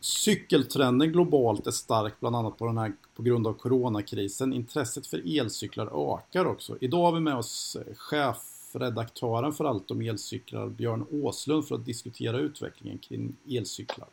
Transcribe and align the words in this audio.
Cykeltrenden 0.00 1.12
globalt 1.12 1.66
är 1.66 1.70
stark 1.70 2.20
bland 2.20 2.36
annat 2.36 2.58
på, 2.58 2.66
den 2.66 2.78
här, 2.78 2.92
på 3.14 3.22
grund 3.22 3.46
av 3.46 3.52
coronakrisen. 3.52 4.52
Intresset 4.52 5.06
för 5.06 5.38
elcyklar 5.38 6.14
ökar 6.16 6.44
också. 6.44 6.76
Idag 6.80 7.02
har 7.02 7.12
vi 7.12 7.20
med 7.20 7.36
oss 7.36 7.76
eh, 7.76 7.94
chefredaktören 7.94 9.52
för 9.52 9.64
allt 9.64 9.90
om 9.90 10.00
elcyklar, 10.00 10.68
Björn 10.68 11.06
Åslund, 11.10 11.64
för 11.64 11.74
att 11.74 11.84
diskutera 11.84 12.38
utvecklingen 12.38 12.98
kring 12.98 13.36
elcyklar. 13.48 14.08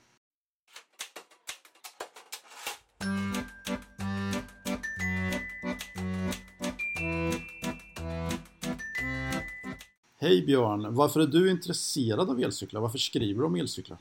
Hej 10.19 10.45
Björn! 10.45 10.95
Varför 10.95 11.19
är 11.19 11.27
du 11.27 11.51
intresserad 11.51 12.29
av 12.29 12.39
elcyklar? 12.39 12.81
Varför 12.81 12.97
skriver 12.97 13.39
du 13.39 13.45
om 13.45 13.55
elcyklar? 13.55 13.97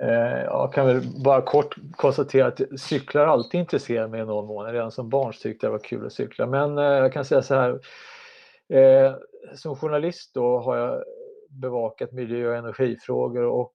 Eh, 0.00 0.42
jag 0.44 0.72
kan 0.72 0.86
väl 0.86 1.02
bara 1.24 1.42
kort 1.42 1.76
konstatera 1.92 2.46
att 2.46 2.60
cyklar 2.80 3.26
alltid 3.26 3.60
intresserar 3.60 4.08
mig 4.08 4.20
i 4.20 4.24
någon 4.24 4.46
mån. 4.46 4.72
Redan 4.72 4.90
som 4.90 5.08
barn 5.08 5.32
tyckte 5.32 5.66
jag 5.66 5.72
det 5.72 5.78
var 5.78 5.84
kul 5.84 6.06
att 6.06 6.12
cykla. 6.12 6.46
Men 6.46 6.78
eh, 6.78 6.84
jag 6.84 7.12
kan 7.12 7.24
säga 7.24 7.42
så 7.42 7.54
här. 7.54 7.80
Eh, 8.68 9.14
som 9.54 9.76
journalist 9.76 10.34
då 10.34 10.58
har 10.58 10.76
jag 10.76 11.04
bevakat 11.50 12.12
miljö 12.12 12.48
och 12.48 12.56
energifrågor 12.56 13.42
och 13.42 13.74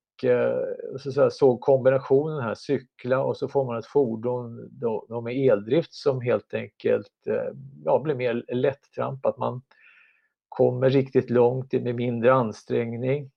så 0.99 1.29
såg 1.29 1.61
kombinationen 1.61 2.41
här 2.41 2.55
cykla 2.55 3.23
och 3.23 3.37
så 3.37 3.47
får 3.47 3.65
man 3.65 3.77
ett 3.77 3.85
fordon 3.85 4.69
då, 4.71 5.21
med 5.21 5.51
eldrift 5.51 5.93
som 5.93 6.21
helt 6.21 6.53
enkelt 6.53 7.27
ja, 7.85 7.99
blir 7.99 8.15
mer 8.15 8.45
lättrampat. 8.53 9.37
Man 9.37 9.61
kommer 10.49 10.89
riktigt 10.89 11.29
långt 11.29 11.73
med 11.73 11.95
mindre 11.95 12.33
ansträngning. 12.33 13.31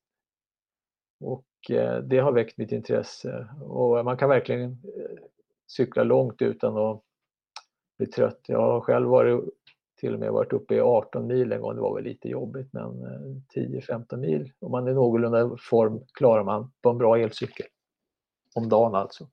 Och 1.21 1.45
det 2.02 2.19
har 2.19 2.33
väckt 2.33 2.59
mitt 2.59 2.73
intresse 2.73 3.48
och 3.60 4.05
man 4.05 4.16
kan 4.16 4.28
verkligen 4.28 4.70
eh, 4.70 5.23
cykla 5.66 6.05
långt 6.05 6.42
utan 6.42 6.77
att 6.77 7.02
bli 7.99 8.07
trött. 8.07 8.40
Jag 8.46 8.60
har 8.60 8.80
själv 8.80 9.09
varit, 9.09 9.45
till 10.01 10.15
och 10.15 10.21
med 10.21 10.32
varit 10.32 10.52
uppe 10.52 10.74
i 10.74 10.80
18 10.80 11.27
mil 11.27 11.52
en 11.52 11.60
gång, 11.60 11.74
det 11.74 11.80
var 11.80 11.95
väl 11.95 12.04
lite 12.04 12.29
jobbigt 12.29 12.73
men 12.73 12.93
10-15 13.54 14.12
eh, 14.12 14.18
mil 14.18 14.52
om 14.59 14.71
man 14.71 14.88
är 14.88 14.95
någorlunda 14.95 15.57
form 15.60 16.01
klarar 16.12 16.45
man 16.45 16.73
på 16.82 16.90
en 16.90 16.99
bra 16.99 17.18
elcykel. 17.18 17.66
Om 18.54 18.68
dagen 18.68 18.95
alltså. 18.95 19.27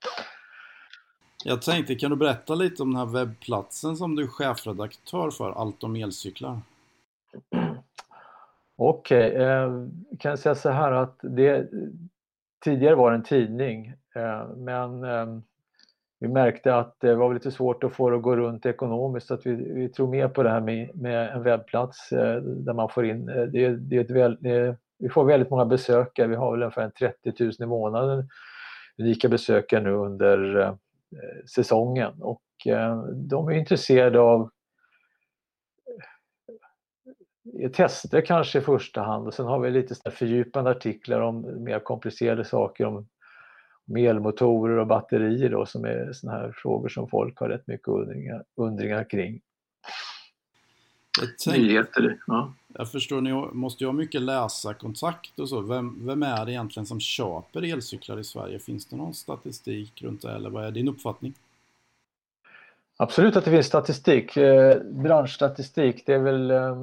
Jag 1.45 1.61
tänkte, 1.61 1.95
kan 1.95 2.09
du 2.09 2.17
berätta 2.17 2.55
lite 2.55 2.83
om 2.83 2.93
den 2.93 2.99
här 2.99 3.13
webbplatsen 3.13 3.97
som 3.97 4.15
du 4.15 4.23
är 4.23 4.27
chefredaktör 4.27 5.29
för, 5.29 5.51
Allt 5.51 5.83
om 5.83 5.95
elcyklar? 5.95 6.61
Okej, 8.75 9.31
okay, 9.31 9.43
eh, 9.43 9.71
kan 10.19 10.37
säga 10.37 10.55
så 10.55 10.69
här 10.69 10.91
att 10.91 11.19
det, 11.21 11.69
tidigare 12.63 12.95
var 12.95 13.11
det 13.11 13.17
en 13.17 13.23
tidning 13.23 13.93
eh, 14.15 14.47
men 14.57 15.03
eh, 15.03 15.25
vi 16.19 16.27
märkte 16.27 16.75
att 16.75 16.95
det 16.99 17.15
var 17.15 17.33
lite 17.33 17.51
svårt 17.51 17.83
att 17.83 17.93
få 17.93 18.09
det 18.09 18.15
att 18.15 18.21
gå 18.21 18.35
runt 18.35 18.65
ekonomiskt 18.65 19.27
så 19.27 19.33
att 19.33 19.45
vi, 19.45 19.55
vi 19.55 19.89
tror 19.89 20.07
mer 20.07 20.27
på 20.27 20.43
det 20.43 20.49
här 20.49 20.61
med, 20.61 20.95
med 20.95 21.29
en 21.29 21.43
webbplats 21.43 22.11
eh, 22.11 22.35
där 22.41 22.73
man 22.73 22.89
får 22.89 23.05
in, 23.05 23.29
eh, 23.29 23.43
det, 23.43 23.69
det 23.69 23.97
är 23.97 24.01
ett 24.01 24.11
väl, 24.11 24.37
det, 24.39 24.77
vi 24.99 25.09
får 25.09 25.25
väldigt 25.25 25.49
många 25.49 25.65
besökare, 25.65 26.27
vi 26.27 26.35
har 26.35 26.51
väl 26.51 26.63
ungefär 26.63 26.89
30 26.89 27.43
000 27.43 27.51
i 27.59 27.65
månaden 27.65 28.27
unika 28.97 29.29
besökare 29.29 29.83
nu 29.83 29.91
under 29.91 30.61
eh, 30.61 30.73
säsongen. 31.55 32.13
Och 32.21 32.43
eh, 32.65 33.03
de 33.05 33.47
är 33.47 33.51
intresserade 33.51 34.19
av 34.19 34.49
tester 37.73 38.21
kanske 38.21 38.59
i 38.59 38.61
första 38.61 39.01
hand 39.01 39.27
och 39.27 39.33
sen 39.33 39.45
har 39.45 39.59
vi 39.59 39.71
lite 39.71 39.95
så 39.95 40.11
fördjupande 40.11 40.71
artiklar 40.71 41.19
om 41.19 41.63
mer 41.63 41.79
komplicerade 41.79 42.45
saker 42.45 42.85
om, 42.85 43.07
om 43.87 43.95
elmotorer 43.95 44.77
och 44.77 44.87
batterier 44.87 45.49
då, 45.49 45.65
som 45.65 45.85
är 45.85 46.13
såna 46.13 46.33
här 46.33 46.53
frågor 46.55 46.89
som 46.89 47.09
folk 47.09 47.39
har 47.39 47.49
rätt 47.49 47.67
mycket 47.67 47.87
undringar, 47.87 48.43
undringar 48.55 49.03
kring. 49.03 49.41
Nyheter, 51.47 52.17
ja. 52.27 52.53
Jag 52.67 52.91
förstår, 52.91 53.21
ni 53.21 53.33
måste 53.33 53.83
ju 53.83 53.87
ha 53.87 53.93
mycket 53.93 54.21
läsarkontakt 54.21 55.39
och 55.39 55.49
så. 55.49 55.61
Vem, 55.61 56.05
vem 56.05 56.23
är 56.23 56.45
det 56.45 56.51
egentligen 56.51 56.85
som 56.85 56.99
köper 56.99 57.73
elcyklar 57.73 58.19
i 58.19 58.23
Sverige? 58.23 58.59
Finns 58.59 58.85
det 58.85 58.95
någon 58.95 59.13
statistik 59.13 60.01
runt 60.01 60.21
det 60.21 60.31
eller 60.31 60.49
vad 60.49 60.65
är 60.65 60.71
din 60.71 60.87
uppfattning? 60.87 61.33
Absolut 62.97 63.35
att 63.35 63.45
det 63.45 63.51
finns 63.51 63.67
statistik. 63.67 64.37
Eh, 64.37 64.81
branschstatistik, 64.83 66.05
det 66.05 66.13
är 66.13 66.19
väl 66.19 66.51
eh, 66.51 66.77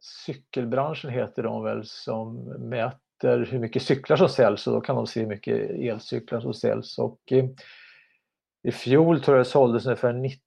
cykelbranschen 0.00 1.10
heter 1.10 1.42
de 1.42 1.64
väl 1.64 1.84
som 1.84 2.44
mäter 2.68 3.46
hur 3.50 3.58
mycket 3.58 3.82
cyklar 3.82 4.16
som 4.16 4.28
säljs 4.28 4.66
och 4.66 4.72
då 4.72 4.80
kan 4.80 4.96
de 4.96 5.06
se 5.06 5.20
hur 5.20 5.26
mycket 5.26 5.70
elcyklar 5.70 6.40
som 6.40 6.54
säljs. 6.54 6.98
Och 6.98 7.20
i, 7.30 7.54
i 8.62 8.72
fjol 8.72 9.20
tror 9.20 9.36
jag 9.36 9.46
det 9.46 9.50
såldes 9.50 9.86
ungefär 9.86 10.12
90, 10.12 10.40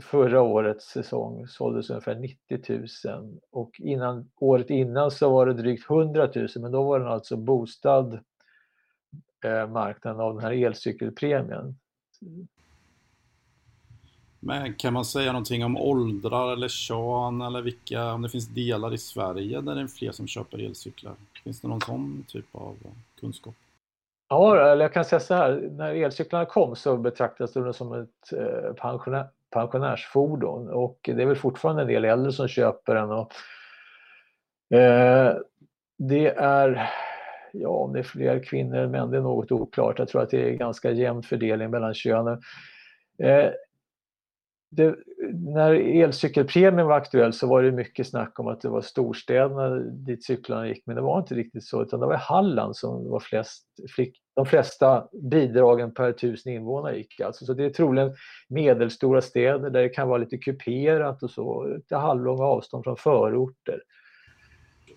förra 0.00 0.42
årets 0.42 0.86
säsong 0.86 1.46
såldes 1.46 1.90
ungefär 1.90 2.14
90 2.14 2.86
000 3.04 3.40
och 3.50 3.70
innan, 3.78 4.30
året 4.36 4.70
innan 4.70 5.10
så 5.10 5.30
var 5.30 5.46
det 5.46 5.54
drygt 5.54 5.90
100 5.90 6.30
000 6.34 6.48
men 6.56 6.72
då 6.72 6.82
var 6.82 6.98
den 6.98 7.08
alltså 7.08 7.36
boostad 7.36 8.20
eh, 9.44 9.68
marknaden 9.68 10.20
av 10.20 10.34
den 10.34 10.44
här 10.44 10.52
elcykelpremien. 10.52 11.78
Men 14.46 14.74
kan 14.74 14.92
man 14.92 15.04
säga 15.04 15.32
någonting 15.32 15.64
om 15.64 15.76
åldrar 15.76 16.52
eller 16.52 16.68
kön 16.68 17.40
eller 17.40 17.62
vilka, 17.62 18.12
om 18.12 18.22
det 18.22 18.28
finns 18.28 18.48
delar 18.48 18.94
i 18.94 18.98
Sverige 18.98 19.60
där 19.60 19.74
det 19.74 19.80
är 19.80 19.86
fler 19.86 20.12
som 20.12 20.26
köper 20.26 20.58
elcyklar? 20.58 21.12
Finns 21.44 21.60
det 21.60 21.68
någon 21.68 21.80
sån 21.80 22.24
typ 22.28 22.46
av 22.52 22.76
kunskap? 23.20 23.54
Ja, 24.28 24.70
eller 24.70 24.84
jag 24.84 24.92
kan 24.92 25.04
säga 25.04 25.20
så 25.20 25.34
här, 25.34 25.68
när 25.72 25.94
elcyklarna 25.94 26.44
kom 26.44 26.76
så 26.76 26.96
betraktades 26.96 27.52
de 27.52 27.74
som 27.74 27.92
ett 27.92 28.32
eh, 28.32 28.72
pensionär, 28.72 29.26
pensionärsfordon 29.50 30.68
och 30.68 30.98
det 31.02 31.22
är 31.22 31.26
väl 31.26 31.36
fortfarande 31.36 31.82
en 31.82 31.88
del 31.88 32.04
äldre 32.04 32.32
som 32.32 32.48
köper 32.48 32.94
den. 32.94 33.10
Och, 33.10 33.32
eh, 34.78 35.36
det 35.98 36.28
är, 36.28 36.90
ja 37.52 37.68
om 37.68 37.92
det 37.92 37.98
är 37.98 38.02
fler 38.02 38.44
kvinnor 38.44 38.76
än 38.76 38.90
män, 38.90 39.10
det 39.10 39.16
är 39.16 39.22
något 39.22 39.52
oklart. 39.52 39.98
Jag 39.98 40.08
tror 40.08 40.22
att 40.22 40.30
det 40.30 40.48
är 40.48 40.52
ganska 40.52 40.90
jämn 40.90 41.22
fördelning 41.22 41.70
mellan 41.70 41.94
könen. 41.94 42.42
Eh, 43.18 43.50
det, 44.76 44.96
när 45.32 45.72
elcykelpremien 45.74 46.86
var 46.86 46.96
aktuell 46.96 47.32
så 47.32 47.46
var 47.46 47.62
det 47.62 47.72
mycket 47.72 48.06
snack 48.06 48.38
om 48.40 48.46
att 48.46 48.60
det 48.60 48.68
var 48.68 48.80
storstäderna 48.80 49.68
dit 49.78 50.24
cyklarna 50.24 50.68
gick, 50.68 50.82
men 50.86 50.96
det 50.96 51.02
var 51.02 51.18
inte 51.18 51.34
riktigt 51.34 51.64
så, 51.64 51.82
utan 51.82 52.00
det 52.00 52.06
var 52.06 52.16
Halland 52.16 52.76
som 52.76 53.10
var 53.10 53.20
flest, 53.20 53.66
de 54.34 54.46
flesta 54.46 55.08
bidragen 55.30 55.94
per 55.94 56.12
tusen 56.12 56.52
invånare 56.52 56.96
gick. 56.96 57.20
Alltså, 57.20 57.44
så 57.44 57.54
det 57.54 57.64
är 57.64 57.70
troligen 57.70 58.14
medelstora 58.48 59.22
städer 59.22 59.70
där 59.70 59.82
det 59.82 59.88
kan 59.88 60.08
vara 60.08 60.18
lite 60.18 60.38
kuperat 60.38 61.22
och 61.22 61.30
så, 61.30 61.64
lite 61.64 61.96
halvlånga 61.96 62.44
avstånd 62.44 62.84
från 62.84 62.96
förorter. 62.96 63.80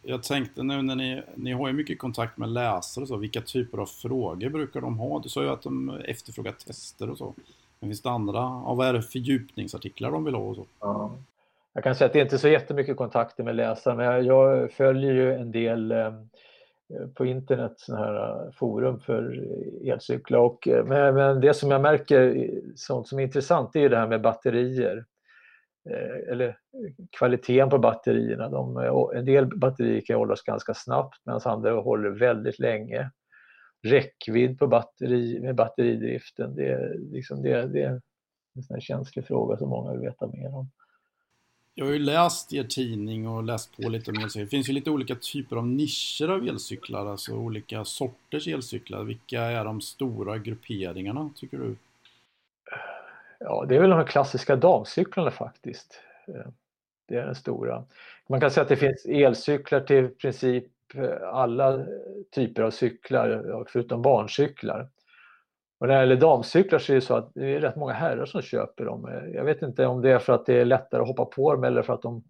Jag 0.03 0.23
tänkte 0.23 0.63
nu 0.63 0.81
när 0.81 0.95
ni, 0.95 1.23
ni 1.35 1.51
har 1.51 1.67
ju 1.67 1.73
mycket 1.73 1.99
kontakt 1.99 2.37
med 2.37 2.49
läsare 2.49 3.07
så, 3.07 3.17
vilka 3.17 3.41
typer 3.41 3.77
av 3.77 3.85
frågor 3.85 4.49
brukar 4.49 4.81
de 4.81 4.97
ha? 4.97 5.19
Du 5.19 5.29
sa 5.29 5.43
ju 5.43 5.49
att 5.49 5.61
de 5.61 5.89
efterfrågar 5.89 6.51
tester 6.51 7.09
och 7.09 7.17
så. 7.17 7.35
Men 7.79 7.89
finns 7.89 8.01
det 8.01 8.09
andra, 8.09 8.37
ja, 8.37 8.73
vad 8.77 8.87
är 8.87 8.93
det 8.93 9.01
fördjupningsartiklar 9.01 10.11
de 10.11 10.23
vill 10.23 10.35
ha 10.35 10.41
och 10.41 10.55
så? 10.55 10.65
Ja. 10.79 11.11
Jag 11.73 11.83
kan 11.83 11.95
säga 11.95 12.05
att 12.05 12.13
det 12.13 12.19
är 12.19 12.23
inte 12.23 12.37
så 12.37 12.47
jättemycket 12.47 12.97
kontakter 12.97 13.43
med 13.43 13.55
läsare, 13.55 13.95
men 13.95 14.25
jag 14.25 14.71
följer 14.71 15.13
ju 15.13 15.33
en 15.33 15.51
del 15.51 15.91
eh, 15.91 16.13
på 17.13 17.25
internet 17.25 17.73
sådana 17.77 18.05
här 18.05 18.45
eh, 18.45 18.51
forum 18.51 18.99
för 18.99 19.47
eh, 19.83 19.91
elcyklar. 19.91 20.39
Och, 20.39 20.67
eh, 20.67 20.85
men, 20.85 21.41
det 21.41 21.53
som 21.53 21.71
jag 21.71 21.81
märker, 21.81 22.51
sånt 22.75 23.07
som 23.07 23.19
är 23.19 23.23
intressant, 23.23 23.73
det 23.73 23.83
är 23.83 23.89
det 23.89 23.97
här 23.97 24.07
med 24.07 24.21
batterier. 24.21 25.05
Eller 26.29 26.57
kvaliteten 27.17 27.69
på 27.69 27.77
batterierna. 27.77 28.49
De, 28.49 28.77
en 29.15 29.25
del 29.25 29.57
batterier 29.57 30.01
kan 30.01 30.15
hållas 30.15 30.41
ganska 30.41 30.73
snabbt 30.73 31.21
medan 31.25 31.41
andra 31.43 31.71
håller 31.81 32.09
väldigt 32.09 32.59
länge 32.59 33.09
räckvidd 33.81 34.59
på 34.59 34.67
batteri, 34.67 35.39
med 35.39 35.55
batteridriften. 35.55 36.55
Det 36.55 36.67
är, 36.67 36.97
liksom 37.11 37.41
det, 37.41 37.67
det 37.67 37.81
är 37.81 38.01
en 38.69 38.81
känslig 38.81 39.25
fråga 39.25 39.57
som 39.57 39.69
många 39.69 39.91
vill 39.91 40.01
veta 40.01 40.27
mer 40.27 40.55
om. 40.55 40.69
Jag 41.73 41.85
har 41.85 41.93
ju 41.93 41.99
läst 41.99 42.53
er 42.53 42.63
tidning 42.63 43.27
och 43.27 43.43
läst 43.43 43.77
på 43.77 43.89
lite 43.89 44.11
om 44.11 44.17
elcyklar. 44.17 44.43
Det 44.43 44.49
finns 44.49 44.69
ju 44.69 44.73
lite 44.73 44.89
olika 44.89 45.15
typer 45.15 45.55
av 45.55 45.67
nischer 45.67 46.29
av 46.29 46.47
elcyklar, 46.47 47.05
alltså 47.05 47.33
olika 47.33 47.85
sorters 47.85 48.47
elcyklar. 48.47 49.03
Vilka 49.03 49.41
är 49.41 49.65
de 49.65 49.81
stora 49.81 50.37
grupperingarna, 50.37 51.29
tycker 51.35 51.57
du? 51.57 51.75
Ja, 53.39 53.65
det 53.69 53.75
är 53.75 53.79
väl 53.79 53.89
de 53.89 54.05
klassiska 54.05 54.55
damcyklarna 54.55 55.31
faktiskt. 55.31 56.01
Det 57.07 57.15
är 57.15 57.25
den 57.25 57.35
stora. 57.35 57.83
Man 58.27 58.41
kan 58.41 58.51
säga 58.51 58.61
att 58.61 58.69
det 58.69 58.75
finns 58.75 59.05
elcyklar 59.05 59.79
till 59.79 60.07
princip 60.07 60.65
alla 61.31 61.85
typer 62.31 62.61
av 62.61 62.71
cyklar 62.71 63.65
förutom 63.69 64.01
barncyklar. 64.01 64.89
Och 65.79 65.87
när 65.87 65.93
det 65.93 65.99
gäller 65.99 66.15
damcyklar 66.15 66.79
så 66.79 66.91
är 66.91 66.95
det 66.95 67.01
så 67.01 67.15
att 67.15 67.31
det 67.33 67.55
är 67.55 67.59
rätt 67.59 67.75
många 67.75 67.93
herrar 67.93 68.25
som 68.25 68.41
köper 68.41 68.85
dem. 68.85 69.29
Jag 69.33 69.43
vet 69.43 69.61
inte 69.61 69.85
om 69.85 70.01
det 70.01 70.11
är 70.11 70.19
för 70.19 70.33
att 70.33 70.45
det 70.45 70.53
är 70.53 70.65
lättare 70.65 71.01
att 71.01 71.07
hoppa 71.07 71.25
på 71.25 71.53
dem 71.53 71.63
eller 71.63 71.81
för 71.81 71.93
att 71.93 72.01
de 72.01 72.23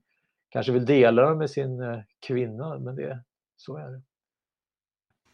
kanske 0.49 0.71
vill 0.71 0.85
dela 0.85 1.21
dem 1.21 1.37
med 1.37 1.49
sin 1.49 1.81
eh, 1.81 1.99
kvinna, 2.19 2.79
men 2.79 2.95
det, 2.95 3.19
så 3.57 3.77
är 3.77 3.89
det. 3.89 4.01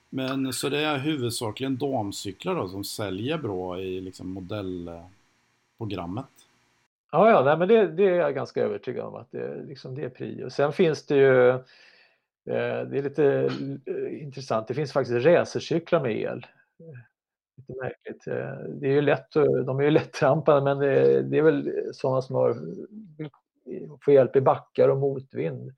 Men 0.10 0.54
så 0.54 0.70
det 0.70 0.80
är 0.80 0.98
huvudsakligen 0.98 1.78
damcyklar 1.78 2.56
då 2.56 2.68
som 2.68 2.84
säljer 2.84 3.38
bra 3.38 3.80
i 3.80 4.02
liksom 4.02 4.30
modellprogrammet? 4.30 6.26
Ja, 7.12 7.30
ja 7.30 7.44
nej, 7.44 7.58
men 7.58 7.68
det, 7.68 7.88
det, 7.88 8.04
är 8.04 8.16
jag 8.16 8.36
ganska 8.36 8.62
övertygad 8.62 9.06
om 9.06 9.16
att 9.16 9.32
det, 9.32 9.64
liksom, 9.68 9.96
det 9.96 10.04
är 10.04 10.10
prio. 10.10 10.50
Sen 10.50 10.74
finns 10.74 11.06
det 11.06 11.16
ju, 11.16 11.50
eh, 11.50 11.60
Eh, 12.50 12.88
det 12.88 12.98
är 12.98 13.02
lite 13.02 13.26
eh, 13.86 14.22
intressant, 14.22 14.68
det 14.68 14.74
finns 14.74 14.94
faktiskt 14.94 15.26
racercyklar 15.26 16.02
med 16.02 16.18
el. 16.22 16.46
Lite 17.58 17.74
märkligt. 17.82 18.28
Eh, 18.28 18.58
det 18.80 18.88
är 18.88 18.92
ju 18.92 19.02
lätt, 19.02 19.32
de 19.66 19.80
är 19.80 19.84
ju 19.84 19.90
lättrampade 19.92 20.62
men 20.62 20.80
det, 20.80 21.22
det 21.22 21.38
är 21.38 21.42
väl 21.42 21.72
sådana 21.94 22.22
som 22.22 22.36
har, 22.36 22.54
får 24.06 24.14
hjälp 24.14 24.36
i 24.36 24.42
backar 24.42 24.90
och 24.90 24.98
motvind. 24.98 25.76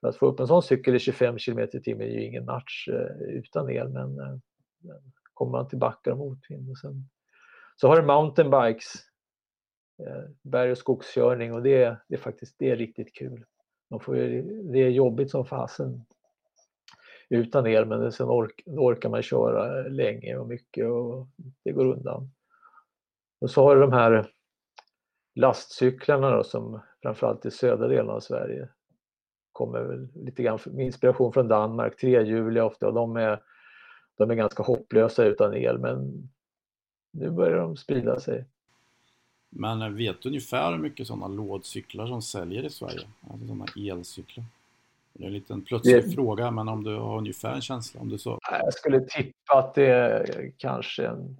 För 0.00 0.08
att 0.08 0.16
få 0.16 0.26
upp 0.26 0.40
en 0.40 0.46
sån 0.46 0.62
cykel 0.62 0.94
i 0.94 0.98
25 0.98 1.38
km 1.38 1.58
i 1.58 1.80
timmen 1.80 2.06
är 2.06 2.10
ju 2.10 2.24
ingen 2.24 2.44
match 2.44 2.88
utan 3.20 3.70
el 3.70 3.88
men, 3.88 4.14
men 4.14 4.42
kommer 5.34 5.52
man 5.52 5.68
till 5.68 5.78
backar 5.78 6.10
och 6.10 6.18
motvind. 6.18 6.70
Och 6.70 6.78
sen, 6.78 7.08
så 7.76 7.88
har 7.88 7.96
du 7.96 8.06
mountainbikes 8.06 8.92
berg 10.42 10.70
och 10.70 10.78
skogskörning 10.78 11.52
och 11.52 11.62
det, 11.62 11.96
det 12.08 12.14
är 12.14 12.18
faktiskt 12.18 12.56
det 12.58 12.70
är 12.70 12.76
riktigt 12.76 13.14
kul. 13.14 13.44
Man 13.92 14.00
får 14.00 14.16
ju, 14.16 14.42
det 14.62 14.78
är 14.78 14.88
jobbigt 14.88 15.30
som 15.30 15.44
fasen 15.44 16.04
utan 17.28 17.66
el 17.66 17.86
men 17.86 18.12
sen 18.12 18.28
ork, 18.28 18.62
orkar 18.66 19.08
man 19.08 19.22
köra 19.22 19.88
länge 19.88 20.36
och 20.36 20.48
mycket 20.48 20.88
och 20.88 21.26
det 21.64 21.72
går 21.72 21.84
undan. 21.84 22.30
Och 23.40 23.50
så 23.50 23.62
har 23.62 23.74
du 23.74 23.80
de 23.80 23.92
här 23.92 24.30
lastcyklarna 25.34 26.30
då, 26.30 26.44
som 26.44 26.80
framförallt 27.02 27.46
i 27.46 27.50
södra 27.50 27.88
delen 27.88 28.10
av 28.10 28.20
Sverige 28.20 28.68
kommer 29.52 29.82
väl 29.82 30.08
lite 30.14 30.42
grann 30.42 30.58
med 30.66 30.86
inspiration 30.86 31.32
från 31.32 31.48
Danmark, 31.48 31.96
trehjuliga 31.96 32.64
ofta 32.64 32.86
och 32.86 32.94
de 32.94 33.16
är, 33.16 33.42
de 34.18 34.30
är 34.30 34.34
ganska 34.34 34.62
hopplösa 34.62 35.24
utan 35.24 35.54
el 35.54 35.78
men 35.78 36.28
nu 37.12 37.30
börjar 37.30 37.58
de 37.58 37.76
sprida 37.76 38.20
sig. 38.20 38.46
Men 39.54 39.96
vet 39.96 40.22
du 40.22 40.28
ungefär 40.28 40.70
hur 40.70 40.78
mycket 40.78 41.06
sådana 41.06 41.28
lådcyklar 41.28 42.06
som 42.06 42.22
säljer 42.22 42.64
i 42.64 42.70
Sverige? 42.70 43.06
Alltså 43.30 43.46
sådana 43.46 43.66
elcyklar. 43.76 44.44
Det 45.12 45.24
är 45.24 45.26
en 45.26 45.32
liten 45.32 45.62
plötslig 45.62 46.04
det... 46.04 46.10
fråga, 46.10 46.50
men 46.50 46.68
om 46.68 46.84
du 46.84 46.96
har 46.96 47.18
ungefär 47.18 47.54
en 47.54 47.60
känsla? 47.60 48.00
Om 48.00 48.08
du 48.08 48.18
så... 48.18 48.38
Jag 48.50 48.74
skulle 48.74 49.00
tippa 49.00 49.58
att 49.58 49.74
det 49.74 49.86
är 49.86 50.52
kanske 50.58 51.06
en 51.06 51.36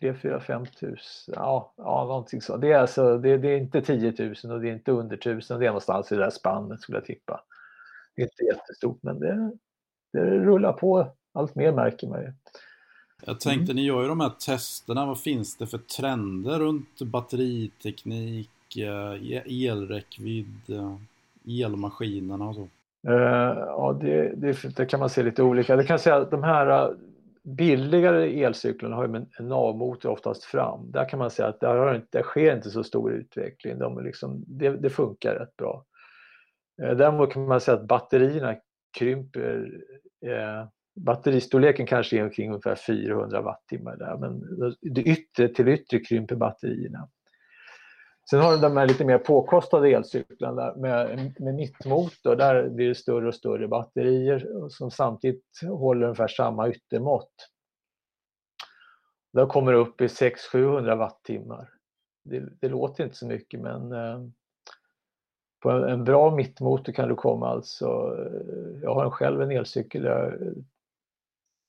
3, 0.00 0.14
4, 0.14 0.40
5 0.40 0.66
tusen. 0.66 1.34
Ja, 1.36 1.72
ja 1.76 2.04
någonting 2.04 2.42
så. 2.42 2.56
Det 2.56 2.72
är, 2.72 2.78
alltså, 2.78 3.18
det, 3.18 3.38
det, 3.38 3.48
är 3.48 3.58
inte 3.58 3.82
10 3.82 4.14
000 4.44 4.52
och 4.52 4.60
det 4.60 4.68
är 4.68 4.72
inte 4.72 4.92
under 4.92 5.16
1000. 5.16 5.60
Det 5.60 5.66
är 5.66 5.68
någonstans 5.68 6.12
i 6.12 6.14
det 6.14 6.22
där 6.22 6.30
spannet 6.30 6.80
skulle 6.80 6.98
jag 6.98 7.04
tippa. 7.04 7.44
Det 8.16 8.22
är 8.22 8.26
inte 8.26 8.44
jättestort, 8.44 8.98
men 9.02 9.18
det, 9.18 9.52
det 10.12 10.20
rullar 10.20 10.72
på 10.72 11.12
allt 11.32 11.54
mer 11.54 11.72
märker 11.72 12.06
man 12.06 12.20
ju. 12.20 12.32
Jag 13.24 13.40
tänkte, 13.40 13.72
mm. 13.72 13.76
ni 13.76 13.82
gör 13.84 14.02
ju 14.02 14.08
de 14.08 14.20
här 14.20 14.30
testerna. 14.46 15.06
Vad 15.06 15.20
finns 15.20 15.56
det 15.56 15.66
för 15.66 15.78
trender 15.78 16.58
runt 16.58 17.02
batteriteknik, 17.02 18.76
eh, 18.76 19.64
elräckvidd, 19.64 20.70
eh, 20.70 20.96
elmaskinerna 21.64 22.48
och 22.48 22.54
så? 22.54 22.68
Uh, 23.08 23.58
ja, 23.58 23.98
det, 24.00 24.32
det, 24.36 24.76
det, 24.76 24.86
kan 24.86 25.00
man 25.00 25.10
se 25.10 25.22
lite 25.22 25.42
olika. 25.42 25.76
Det 25.76 25.84
kan 25.84 25.98
säga 25.98 26.16
att 26.16 26.30
de 26.30 26.42
här 26.42 26.94
billigare 27.42 28.42
elcyklarna 28.42 28.96
har 28.96 29.08
ju 29.08 29.16
en 29.16 29.48
nav-motor 29.48 30.10
oftast 30.10 30.44
fram. 30.44 30.90
Där 30.90 31.08
kan 31.08 31.18
man 31.18 31.30
säga 31.30 31.48
att 31.48 31.60
där, 31.60 31.94
inte, 31.94 32.06
där 32.10 32.22
sker 32.22 32.56
inte 32.56 32.70
så 32.70 32.84
stor 32.84 33.12
utveckling. 33.12 33.78
De 33.78 34.04
liksom, 34.04 34.44
det, 34.46 34.70
det 34.70 34.90
funkar 34.90 35.34
rätt 35.34 35.56
bra. 35.56 35.84
Däremot 36.76 37.32
kan 37.32 37.46
man 37.46 37.60
säga 37.60 37.76
att 37.76 37.86
batterierna 37.86 38.56
krymper 38.98 39.80
eh, 40.26 40.66
batteristorleken 40.94 41.86
kanske 41.86 42.18
är 42.18 42.24
omkring 42.24 42.48
ungefär 42.48 42.74
400 42.74 43.40
wattimmar 43.40 43.96
där, 43.96 44.16
men 44.16 44.40
det 44.80 45.02
yttre 45.02 45.48
till 45.48 45.68
yttre 45.68 45.98
krymper 45.98 46.36
batterierna. 46.36 47.08
Sen 48.30 48.40
har 48.40 48.52
du 48.52 48.58
de 48.58 48.76
här 48.76 48.86
lite 48.86 49.04
mer 49.04 49.18
påkostade 49.18 49.88
elcyklarna 49.88 50.74
med, 50.76 51.34
med 51.38 51.54
mittmotor. 51.54 52.36
Där 52.36 52.68
blir 52.68 52.88
det 52.88 52.94
större 52.94 53.28
och 53.28 53.34
större 53.34 53.68
batterier 53.68 54.68
som 54.68 54.90
samtidigt 54.90 55.60
håller 55.62 56.02
ungefär 56.02 56.28
samma 56.28 56.68
yttermått. 56.68 57.32
Där 59.32 59.46
kommer 59.46 59.72
det 59.72 59.78
upp 59.78 60.00
i 60.00 60.06
600-700 60.06 60.96
wattimmar. 60.96 61.68
Det, 62.24 62.60
det, 62.60 62.68
låter 62.68 63.04
inte 63.04 63.16
så 63.16 63.26
mycket 63.26 63.60
men 63.60 63.92
eh, 63.92 64.20
på 65.62 65.70
en 65.70 66.04
bra 66.04 66.34
mittmotor 66.34 66.92
kan 66.92 67.08
du 67.08 67.14
komma 67.14 67.48
alltså, 67.48 68.16
eh, 68.18 68.82
jag 68.82 68.94
har 68.94 69.10
själv 69.10 69.42
en 69.42 69.50
elcykel, 69.50 70.06
eh, 70.06 70.32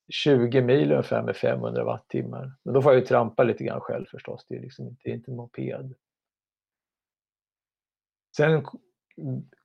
20 0.09 0.61
mil 0.61 0.91
ungefär 0.91 1.23
med 1.23 1.35
500 1.35 1.83
wattimmar. 1.83 2.51
Men 2.63 2.73
då 2.73 2.81
får 2.81 2.91
jag 2.91 3.00
ju 3.00 3.05
trampa 3.05 3.44
lite 3.44 3.63
grann 3.63 3.81
själv 3.81 4.05
förstås, 4.05 4.45
det 4.50 4.55
är, 4.55 4.61
liksom 4.61 4.88
inte, 4.88 5.01
det 5.03 5.09
är 5.09 5.15
inte 5.15 5.31
en 5.31 5.38
moped. 5.38 5.94
Sen 8.38 8.65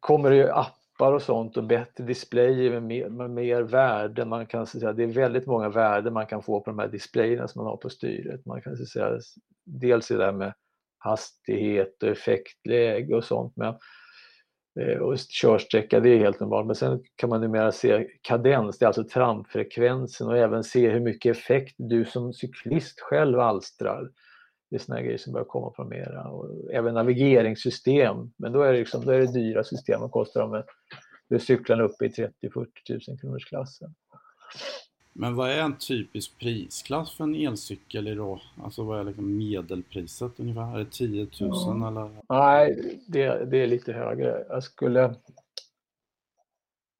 kommer 0.01 0.31
det 0.31 0.37
ju 0.37 0.49
appar 0.51 1.13
och 1.13 1.23
sånt 1.23 1.57
och 1.57 1.65
bättre 1.65 2.05
displayer 2.05 2.71
med 2.71 2.83
mer, 2.83 3.09
med 3.09 3.31
mer 3.31 3.63
värde. 3.63 4.25
Man 4.25 4.47
kan 4.47 4.67
säga, 4.67 4.93
det 4.93 5.03
är 5.03 5.07
väldigt 5.07 5.47
många 5.47 5.69
värden 5.69 6.13
man 6.13 6.27
kan 6.27 6.43
få 6.43 6.61
på 6.61 6.71
de 6.71 6.79
här 6.79 6.89
displayerna 6.89 7.49
som 7.49 7.63
man 7.63 7.71
har 7.71 7.77
på 7.77 7.91
styret. 7.91 8.47
Man 8.47 8.63
kan 8.63 8.77
säga, 8.77 9.19
dels 9.65 10.09
det 10.09 10.17
där 10.17 10.33
med 10.33 10.55
hastighet 10.99 12.03
och 12.03 12.09
effektläge 12.09 13.15
och 13.15 13.25
sånt. 13.25 13.57
Men 13.57 13.75
Eh, 14.81 14.99
och 14.99 15.19
körsträcka, 15.19 16.01
det 16.01 16.11
är 16.11 16.19
helt 16.19 16.41
normalt. 16.41 16.67
Men 16.67 16.77
sen 16.77 17.03
kan 17.17 17.31
man 17.31 17.41
numera 17.41 17.73
se 17.73 18.09
kadens, 18.23 18.79
det 18.79 18.85
är 18.85 18.87
alltså 18.87 19.05
trampfrekvensen 19.05 20.27
och 20.27 20.39
även 20.39 20.65
se 20.65 20.91
hur 20.91 21.01
mycket 21.01 21.37
effekt 21.37 21.75
du 21.79 22.05
som 22.05 22.33
cyklist 22.33 23.01
själv 23.01 23.41
alstrar. 23.41 24.11
Det 24.71 24.77
är 24.77 24.81
sådana 24.81 25.03
grejer 25.03 25.19
som 25.19 25.33
börjar 25.33 25.45
komma 25.45 25.71
på 25.71 25.85
mera. 25.85 26.29
Och 26.29 26.73
även 26.73 26.95
navigeringssystem, 26.95 28.33
men 28.37 28.53
då 28.53 28.63
är 28.63 28.73
det, 28.73 28.79
liksom, 28.79 29.05
då 29.05 29.13
är 29.13 29.19
det 29.19 29.33
dyra 29.33 29.65
system 29.65 30.03
och 30.03 30.13
kostar 30.13 30.41
de, 30.41 30.63
då 31.29 31.35
är 31.35 31.39
cyklarna 31.39 31.83
uppe 31.83 32.05
i 32.05 32.09
30-40 32.09 32.31
000 33.09 33.19
kronors 33.21 33.49
klassen. 33.49 33.95
Men 35.13 35.35
vad 35.35 35.51
är 35.51 35.63
en 35.63 35.77
typisk 35.77 36.39
prisklass 36.39 37.17
för 37.17 37.25
en 37.25 37.35
elcykel 37.35 38.09
idag? 38.09 38.41
Alltså 38.63 38.85
vad 38.85 39.01
är 39.01 39.05
liksom 39.05 39.37
medelpriset 39.37 40.41
ungefär? 40.41 40.75
Är 40.75 40.79
det 40.79 40.91
10 40.91 41.23
000 41.23 41.31
ja. 41.41 41.89
eller? 41.89 42.11
Nej, 42.29 43.01
det, 43.09 43.45
det 43.51 43.59
är 43.59 43.67
lite 43.67 43.93
högre. 43.93 44.45
Jag 44.49 44.63
skulle... 44.63 45.15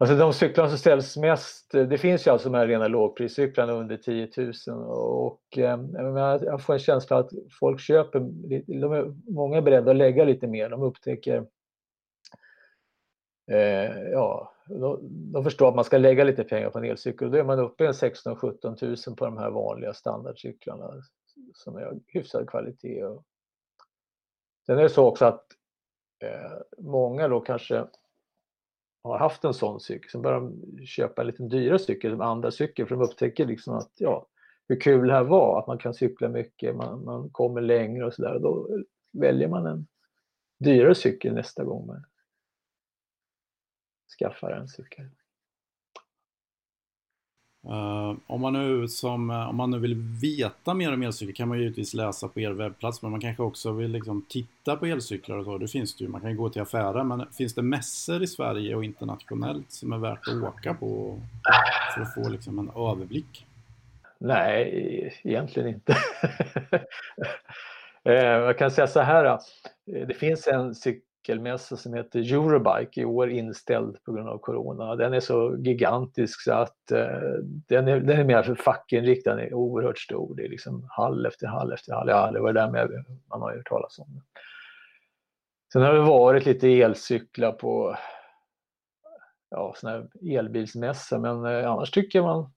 Alltså 0.01 0.17
de 0.17 0.33
cyklar 0.33 0.69
som 0.69 0.79
säljs 0.79 1.17
mest, 1.17 1.71
det 1.71 1.99
finns 1.99 2.27
ju 2.27 2.31
alltså 2.31 2.51
de 2.51 2.59
här 2.59 2.67
rena 2.67 2.89
lågpriscyklarna 2.89 3.73
under 3.73 3.97
10 3.97 4.29
000 4.37 4.53
och 4.87 5.59
eh, 5.59 5.81
jag 6.43 6.63
får 6.63 6.73
en 6.73 6.79
känsla 6.79 7.19
att 7.19 7.31
folk 7.61 7.81
köper, 7.81 8.21
de 8.81 8.93
är, 8.93 9.33
många 9.33 9.57
är 9.57 9.63
beredda 9.63 9.91
att 9.91 9.97
lägga 9.97 10.25
lite 10.25 10.47
mer. 10.47 10.69
De 10.69 10.83
upptäcker 10.83 11.47
eh, 13.51 14.03
ja, 14.13 14.55
de, 14.69 14.99
de 15.33 15.45
förstår 15.45 15.69
att 15.69 15.75
man 15.75 15.85
ska 15.85 15.99
lägga 15.99 16.25
lite 16.25 16.45
pengar 16.45 16.71
på 16.71 16.79
en 16.79 16.85
elcykel 16.85 17.31
då 17.31 17.39
är 17.39 17.45
man 17.45 17.59
uppe 17.59 17.91
i 17.91 17.95
16 17.95 18.37
17 18.37 18.77
000 18.83 18.97
på 19.17 19.25
de 19.25 19.39
här 19.39 19.51
vanliga 19.51 19.95
standardcyklarna 19.95 21.03
som 21.53 21.77
är 21.77 21.83
av 21.83 22.01
hyfsad 22.07 22.51
kvalitet. 22.51 23.05
Och... 23.05 23.25
Sen 24.67 24.79
är 24.79 24.83
det 24.83 24.89
så 24.89 25.07
också 25.07 25.25
att 25.25 25.45
eh, 26.25 26.59
många 26.79 27.29
då 27.29 27.41
kanske 27.41 27.85
har 29.03 29.19
haft 29.19 29.45
en 29.45 29.55
sån 29.55 29.81
cykel, 29.81 30.11
sen 30.11 30.23
börjar 30.23 30.41
de 30.41 30.87
köpa 30.87 31.23
en 31.23 31.27
lite 31.27 31.43
dyrare 31.43 31.79
cykel, 31.79 32.11
som 32.11 32.21
andra 32.21 32.51
cykel, 32.51 32.87
för 32.87 32.95
de 32.95 33.05
upptäcker 33.05 33.47
liksom 33.47 33.75
att 33.75 33.93
ja, 33.95 34.27
hur 34.69 34.81
kul 34.81 35.09
det 35.09 35.15
här 35.15 35.25
var, 35.25 35.59
att 35.59 35.67
man 35.67 35.79
kan 35.79 35.95
cykla 35.95 36.29
mycket, 36.29 36.77
man, 36.77 37.05
man 37.05 37.31
kommer 37.31 37.61
längre 37.61 38.07
och 38.07 38.15
sådär. 38.15 38.39
Då 38.39 38.69
väljer 39.13 39.49
man 39.49 39.67
en 39.67 39.87
dyrare 40.59 40.95
cykel 40.95 41.35
nästa 41.35 41.65
gång. 41.65 41.91
Skaffar 44.09 44.51
en 44.51 44.69
cykel. 44.69 45.05
Uh, 47.67 48.17
om, 48.27 48.41
man 48.41 48.53
nu 48.53 48.89
som, 48.89 49.31
om 49.31 49.57
man 49.57 49.71
nu 49.71 49.79
vill 49.79 49.95
veta 50.23 50.75
mer 50.75 50.93
om 50.93 51.03
elcyklar 51.03 51.33
kan 51.33 51.49
man 51.49 51.59
givetvis 51.59 51.95
läsa 51.95 52.29
på 52.29 52.41
er 52.41 52.51
webbplats 52.51 53.03
men 53.03 53.11
man 53.11 53.21
kanske 53.21 53.43
också 53.43 53.73
vill 53.73 53.91
liksom 53.91 54.25
titta 54.29 54.77
på 54.77 54.87
elcyklar 54.87 55.37
och 55.37 55.45
så. 55.45 55.59
Det 55.59 55.69
finns 55.69 55.97
det 55.97 56.05
ju. 56.05 56.11
Man 56.11 56.21
kan 56.21 56.37
gå 56.37 56.49
till 56.49 56.63
affärer 56.63 57.05
men 57.05 57.33
finns 57.33 57.55
det 57.55 57.63
mässor 57.63 58.23
i 58.23 58.27
Sverige 58.27 58.75
och 58.75 58.85
internationellt 58.85 59.73
som 59.73 59.93
är 59.93 59.99
värt 59.99 60.29
att 60.29 60.43
åka 60.43 60.75
på 60.75 61.21
för 61.95 62.01
att 62.01 62.15
få 62.15 62.29
liksom 62.29 62.59
en 62.59 62.71
överblick? 62.91 63.47
Nej, 64.19 65.21
egentligen 65.25 65.69
inte. 65.69 65.97
Eh, 68.05 68.15
jag 68.15 68.59
kan 68.59 68.71
säga 68.71 68.87
så 68.87 69.01
här. 69.01 69.39
Det 69.87 70.15
finns 70.15 70.47
en 70.47 70.75
cykel 70.75 71.08
cykelmässa 71.29 71.77
som 71.77 71.95
heter 71.95 72.21
Eurobike 72.21 73.01
i 73.01 73.05
år 73.05 73.31
inställd 73.31 74.05
på 74.05 74.13
grund 74.13 74.29
av 74.29 74.39
corona. 74.39 74.97
Den 74.97 75.15
är 75.15 75.21
så 75.21 75.57
gigantisk 75.57 76.43
så 76.43 76.53
att 76.53 76.91
eh, 76.91 77.07
den, 77.69 77.89
är, 77.89 78.01
den 78.01 78.21
är 78.21 78.25
mer 78.25 78.43
för 78.43 78.55
fackinriktad, 78.55 79.35
den 79.35 79.47
är 79.47 79.55
oerhört 79.55 79.99
stor. 79.99 80.35
Det 80.35 80.45
är 80.45 80.49
liksom 80.49 80.87
hall 80.91 81.27
efter 81.27 81.47
hall 81.47 81.73
efter 81.73 81.93
hall. 81.93 82.09
Ja, 82.09 82.31
det 82.31 82.41
var 82.41 82.53
det 82.53 82.61
där 82.61 82.71
med, 82.71 83.05
man 83.29 83.41
har 83.41 83.51
ju 83.51 83.57
hört 83.57 83.69
talas 83.69 83.99
om. 83.99 84.23
Sen 85.73 85.83
har 85.83 85.93
det 85.93 86.01
varit 86.01 86.47
lite 86.47 86.69
elcyklar 86.69 87.53
på 87.53 87.97
ja, 89.51 89.75
såna 89.77 89.93
här 89.93 90.09
elbilsmässor. 90.39 91.19
Men 91.19 91.45
eh, 91.45 91.71
annars 91.71 91.91
tycker 91.91 92.19
jag 92.19 92.27
man 92.27 92.53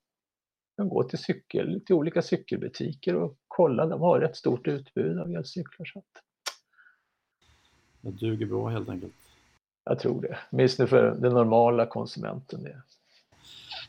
kan 0.77 0.89
gå 0.89 1.03
till, 1.03 1.19
cykel, 1.19 1.81
till 1.85 1.95
olika 1.95 2.21
cykelbutiker 2.21 3.15
och 3.15 3.37
kolla. 3.47 3.85
De 3.85 4.01
har 4.01 4.21
ett 4.21 4.35
stort 4.35 4.67
utbud 4.67 5.19
av 5.19 5.31
elcyklar. 5.31 5.85
Så 5.85 5.99
att... 5.99 6.30
Det 8.01 8.11
duger 8.11 8.45
bra 8.45 8.69
helt 8.69 8.89
enkelt. 8.89 9.13
Jag 9.83 9.99
tror 9.99 10.21
det. 10.21 10.37
Åtminstone 10.51 10.87
för 10.87 11.15
den 11.19 11.33
normala 11.33 11.85
konsumenten. 11.85 12.63
Det. 12.63 12.81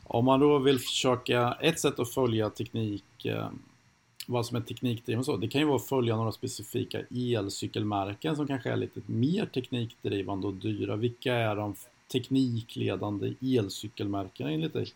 Om 0.03 0.25
man 0.25 0.39
då 0.39 0.59
vill 0.59 0.79
försöka, 0.79 1.57
ett 1.61 1.79
sätt 1.79 1.99
att 1.99 2.13
följa 2.13 2.49
teknik, 2.49 3.25
eh, 3.25 3.49
vad 4.27 4.45
som 4.45 4.57
är 4.57 4.61
teknikdriven 4.61 5.23
så, 5.23 5.37
det 5.37 5.47
kan 5.47 5.61
ju 5.61 5.67
vara 5.67 5.75
att 5.75 5.85
följa 5.85 6.15
några 6.15 6.31
specifika 6.31 6.99
elcykelmärken 7.09 8.35
som 8.35 8.47
kanske 8.47 8.71
är 8.71 8.75
lite 8.75 9.01
mer 9.05 9.45
teknikdrivande 9.45 10.47
och 10.47 10.53
dyra. 10.53 10.95
Vilka 10.95 11.33
är 11.33 11.55
de 11.55 11.75
teknikledande 12.11 13.33
elcykelmärkena 13.41 14.51
enligt 14.51 14.73
dig? 14.73 14.87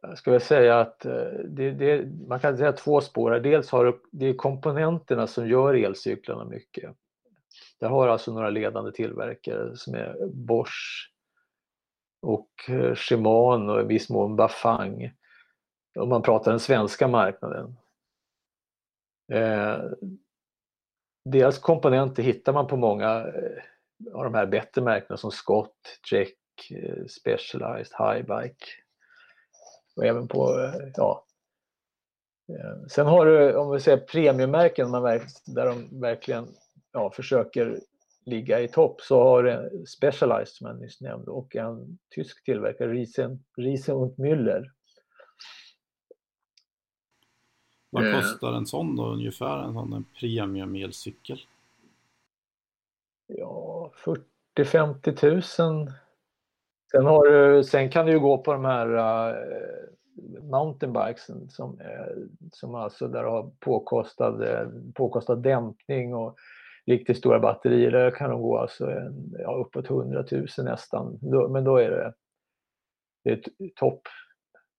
Jag 0.00 0.18
skulle 0.18 0.40
säga 0.40 0.80
att 0.80 1.04
eh, 1.04 1.12
det, 1.44 1.70
det, 1.70 2.08
man 2.28 2.40
kan 2.40 2.56
säga 2.56 2.72
två 2.72 3.00
spår. 3.00 3.30
Dels 3.30 3.70
har 3.70 3.98
det 4.10 4.26
är 4.26 4.34
komponenterna 4.34 5.26
som 5.26 5.48
gör 5.48 5.74
elcyklarna 5.74 6.44
mycket. 6.44 6.90
Där 7.80 7.88
har 7.88 8.08
alltså 8.08 8.32
några 8.32 8.50
ledande 8.50 8.92
tillverkare 8.92 9.76
som 9.76 9.94
är 9.94 10.26
Bosch 10.26 11.12
och 12.22 12.50
eh, 12.68 12.94
Shimano 12.94 13.72
och 13.72 13.80
i 13.80 13.84
viss 13.84 14.10
mån 14.10 14.36
Bafang. 14.36 15.12
Om 15.98 16.08
man 16.08 16.22
pratar 16.22 16.50
den 16.50 16.60
svenska 16.60 17.08
marknaden. 17.08 17.76
Eh, 19.32 19.78
deras 21.24 21.58
komponenter 21.58 22.22
hittar 22.22 22.52
man 22.52 22.66
på 22.66 22.76
många 22.76 23.26
eh, 23.26 23.62
av 24.14 24.24
de 24.24 24.34
här 24.34 24.46
bättre 24.46 24.82
märkena 24.82 25.16
som 25.16 25.30
Scott, 25.30 26.00
Trek, 26.10 26.36
eh, 26.70 27.06
Specialized, 27.06 27.98
Highbike 27.98 28.66
och 29.96 30.04
även 30.04 30.28
på, 30.28 30.72
ja. 30.94 31.26
Sen 32.88 33.06
har 33.06 33.26
du, 33.26 33.56
om 33.56 33.70
vi 33.70 33.80
säger 33.80 33.98
premiummärken 33.98 34.92
där 35.46 35.66
de 35.66 36.00
verkligen 36.00 36.48
ja, 36.92 37.10
försöker 37.10 37.80
ligga 38.26 38.60
i 38.60 38.68
topp 38.68 39.00
så 39.00 39.22
har 39.22 39.70
Specialized 39.86 40.48
som 40.48 40.66
jag 40.66 40.80
nyss 40.80 41.00
nämnde 41.00 41.30
och 41.30 41.56
en 41.56 41.98
tysk 42.14 42.44
tillverkare, 42.44 42.92
Riesen, 42.92 43.44
Riesen 43.56 43.94
und 43.94 44.18
Müller. 44.18 44.70
Vad 47.90 48.06
eh. 48.06 48.20
kostar 48.20 48.52
en 48.52 48.66
sån 48.66 48.96
då 48.96 49.06
ungefär, 49.06 49.58
en 49.58 49.72
sån 49.72 49.92
en 49.92 50.04
premium 50.20 50.74
elcykel? 50.74 51.38
Ja, 53.26 53.92
40-50 54.56 55.16
tusen. 55.16 55.92
Sen, 56.90 57.06
har 57.06 57.24
du, 57.24 57.64
sen 57.64 57.90
kan 57.90 58.06
du 58.06 58.12
ju 58.12 58.20
gå 58.20 58.38
på 58.38 58.52
de 58.52 58.64
här 58.64 58.88
uh, 58.88 59.34
mountainbikesen 60.50 61.50
som, 61.50 61.80
uh, 61.80 62.26
som 62.52 62.74
alltså 62.74 63.08
där 63.08 63.24
har 63.24 63.50
påkostad, 63.60 64.42
uh, 64.42 64.68
påkostad 64.94 65.42
dämpning 65.42 66.14
och 66.14 66.36
riktigt 66.90 67.16
stora 67.18 67.40
batterier. 67.40 67.90
Där 67.90 68.10
kan 68.10 68.30
de 68.30 68.42
gå 68.42 68.58
alltså 68.58 68.90
en, 68.90 69.34
ja, 69.38 69.64
uppåt 69.66 69.90
100 69.90 70.24
000 70.32 70.46
nästan. 70.58 71.18
Då, 71.22 71.48
men 71.48 71.64
då 71.64 71.76
är 71.76 71.90
det, 71.90 72.14
det 73.24 73.30
är 73.30 73.70
topp 73.76 74.02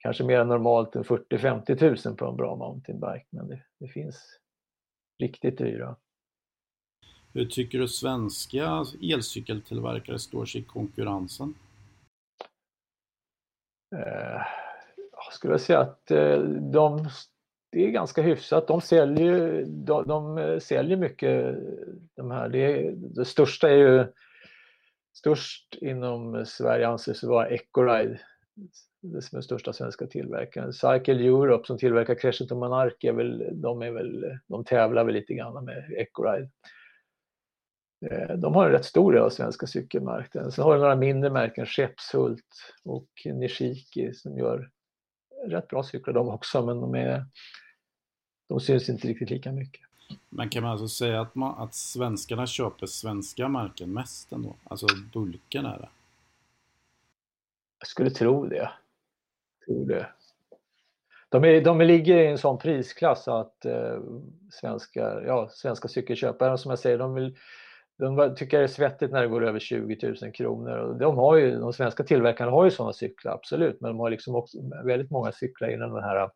kanske 0.02 0.24
mer 0.24 0.40
än 0.40 0.48
normalt 0.48 0.96
än 0.96 1.04
40-50 1.04 2.08
000 2.08 2.18
på 2.18 2.26
en 2.26 2.36
bra 2.36 2.56
mountainbike, 2.56 3.26
men 3.30 3.48
det, 3.48 3.64
det, 3.80 3.88
finns 3.88 4.40
riktigt 5.20 5.58
dyra. 5.58 5.96
Hur 7.34 7.46
tycker 7.46 7.80
du 7.80 7.88
svenska 7.88 8.86
elcykeltillverkare 9.02 10.20
står 10.20 10.46
sig 10.46 10.62
i 10.62 10.64
konkurrensen? 10.64 11.54
Eh, 13.96 14.42
jag 15.12 15.34
skulle 15.34 15.60
säga 15.60 15.80
att 15.80 16.12
eh, 16.12 16.40
de, 16.74 17.10
det 17.72 17.86
är 17.86 17.90
ganska 17.90 18.22
hyfsat. 18.22 18.68
De 18.68 18.82
säljer, 18.82 19.66
de, 19.68 20.08
de 20.08 20.38
eh, 20.38 20.60
säljer 20.60 20.98
mycket 20.98 21.46
eh, 21.46 21.62
de 22.16 22.32
här. 22.32 22.50
Det, 22.50 22.92
det 22.96 23.26
största 23.26 23.70
är 23.70 23.76
ju 23.76 24.06
störst 25.14 25.78
inom 25.82 26.46
Sverige 26.46 26.88
anses 26.88 27.24
vara 27.24 27.50
Ecoride 27.50 28.20
det 29.02 29.22
som 29.22 29.38
är 29.38 29.42
största 29.42 29.74
svenska 29.74 30.08
tillverkaren. 30.08 30.74
Cycle 30.74 31.26
Europe 31.28 31.68
som 31.68 31.78
tillverkar 31.78 32.16
Crescent 32.16 32.52
och 32.52 32.58
Monark, 32.58 33.04
är 33.04 33.14
väl, 33.14 33.50
de, 33.52 33.82
är 33.82 33.92
väl, 33.92 34.40
de 34.48 34.64
tävlar 34.64 35.04
väl 35.04 35.14
lite 35.14 35.34
grann 35.34 35.66
med 35.66 35.94
Ecoride. 35.98 36.50
Eh, 38.06 38.36
de 38.36 38.56
har 38.56 38.66
en 38.66 38.72
rätt 38.72 38.86
stor 38.86 39.14
del 39.14 39.22
av 39.22 39.30
svenska 39.30 39.68
cykelmarknaden. 39.68 40.52
Sen 40.52 40.64
har 40.64 40.74
du 40.74 40.82
några 40.82 40.96
mindre 40.96 41.30
märken, 41.30 41.66
Skeppshult 41.66 42.74
och 42.84 43.10
Nishiki 43.26 44.14
som 44.14 44.38
gör 44.38 44.70
rätt 45.46 45.68
bra 45.68 45.84
cyklar 45.84 46.14
de 46.14 46.30
också, 46.30 46.66
men 46.66 46.82
de, 46.82 46.96
är, 46.96 47.26
de 48.48 48.60
syns 48.60 48.90
inte 48.90 49.08
riktigt 49.08 49.30
lika 49.30 49.52
mycket. 49.52 49.82
Men 50.30 50.50
kan 50.50 50.64
man 50.64 50.72
alltså 50.72 50.88
säga 50.88 51.22
att, 51.22 51.36
man, 51.36 51.64
att 51.64 51.74
svenskarna 51.74 52.48
köper 52.48 52.86
svenska 52.86 53.48
märken 53.48 53.94
mest 53.94 54.32
ändå? 54.32 54.56
Alltså 54.64 54.88
bulken 55.14 55.66
är 55.66 55.78
det? 55.78 55.90
Jag 57.80 57.88
skulle 57.88 58.10
tro 58.10 58.46
det 58.46 58.72
tror 59.66 59.86
det. 59.86 60.08
De, 61.30 61.44
är, 61.44 61.62
de 61.62 61.82
ligger 61.82 62.18
i 62.18 62.28
en 62.28 62.38
sån 62.38 62.58
prisklass 62.58 63.28
att 63.28 63.66
eh, 63.66 64.00
svenska, 64.52 65.22
ja, 65.26 65.50
svenska 65.52 65.88
cykelköpare, 65.88 66.58
som 66.58 66.70
jag 66.70 66.80
säger, 66.80 66.98
de, 66.98 67.14
vill, 67.14 67.38
de 68.02 68.36
tycker 68.36 68.58
det 68.58 68.64
är 68.64 68.68
svettigt 68.68 69.12
när 69.12 69.22
det 69.22 69.28
går 69.28 69.48
över 69.48 69.60
20 69.60 70.16
000 70.22 70.32
kronor. 70.32 70.78
Och 70.78 70.96
de, 70.96 71.16
har 71.16 71.36
ju, 71.36 71.60
de 71.60 71.74
svenska 71.74 72.04
tillverkarna 72.04 72.52
har 72.52 72.66
ju 72.66 72.72
sådana 72.72 72.94
cyklar, 72.94 73.34
absolut, 73.34 73.82
men 73.82 73.90
de 73.90 74.00
har 74.00 74.10
liksom 74.10 74.36
också 74.36 74.58
väldigt 74.84 75.12
många 75.12 75.32
cyklar 75.32 75.74
innan 75.74 75.94
den 75.94 76.04
här 76.04 76.30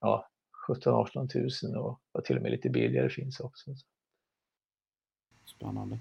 ja, 0.00 0.28
17-18 0.68 1.72
000 1.72 1.84
och, 1.84 2.00
och 2.12 2.24
till 2.24 2.36
och 2.36 2.42
med 2.42 2.50
lite 2.52 2.70
billigare 2.70 3.08
finns 3.08 3.40
också. 3.40 3.70
Spännande. 5.44 5.98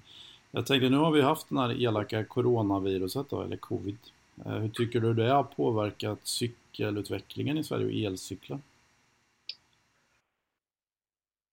Jag 0.52 0.66
tänkte, 0.66 0.90
nu 0.90 0.98
har 0.98 1.12
vi 1.12 1.22
haft 1.22 1.50
den 1.50 1.58
här 1.58 1.82
elaka 1.82 2.26
coronaviruset 2.26 3.30
då, 3.30 3.42
eller 3.42 3.58
covid. 3.58 3.98
Eh, 4.46 4.52
hur 4.52 4.70
tycker 4.70 5.00
du 5.00 5.14
det 5.14 5.30
har 5.30 5.44
påverkat 5.44 6.20
cykelutvecklingen 6.24 7.58
i 7.58 7.64
Sverige 7.64 7.86
och 7.86 8.12
elcyklar? 8.12 8.60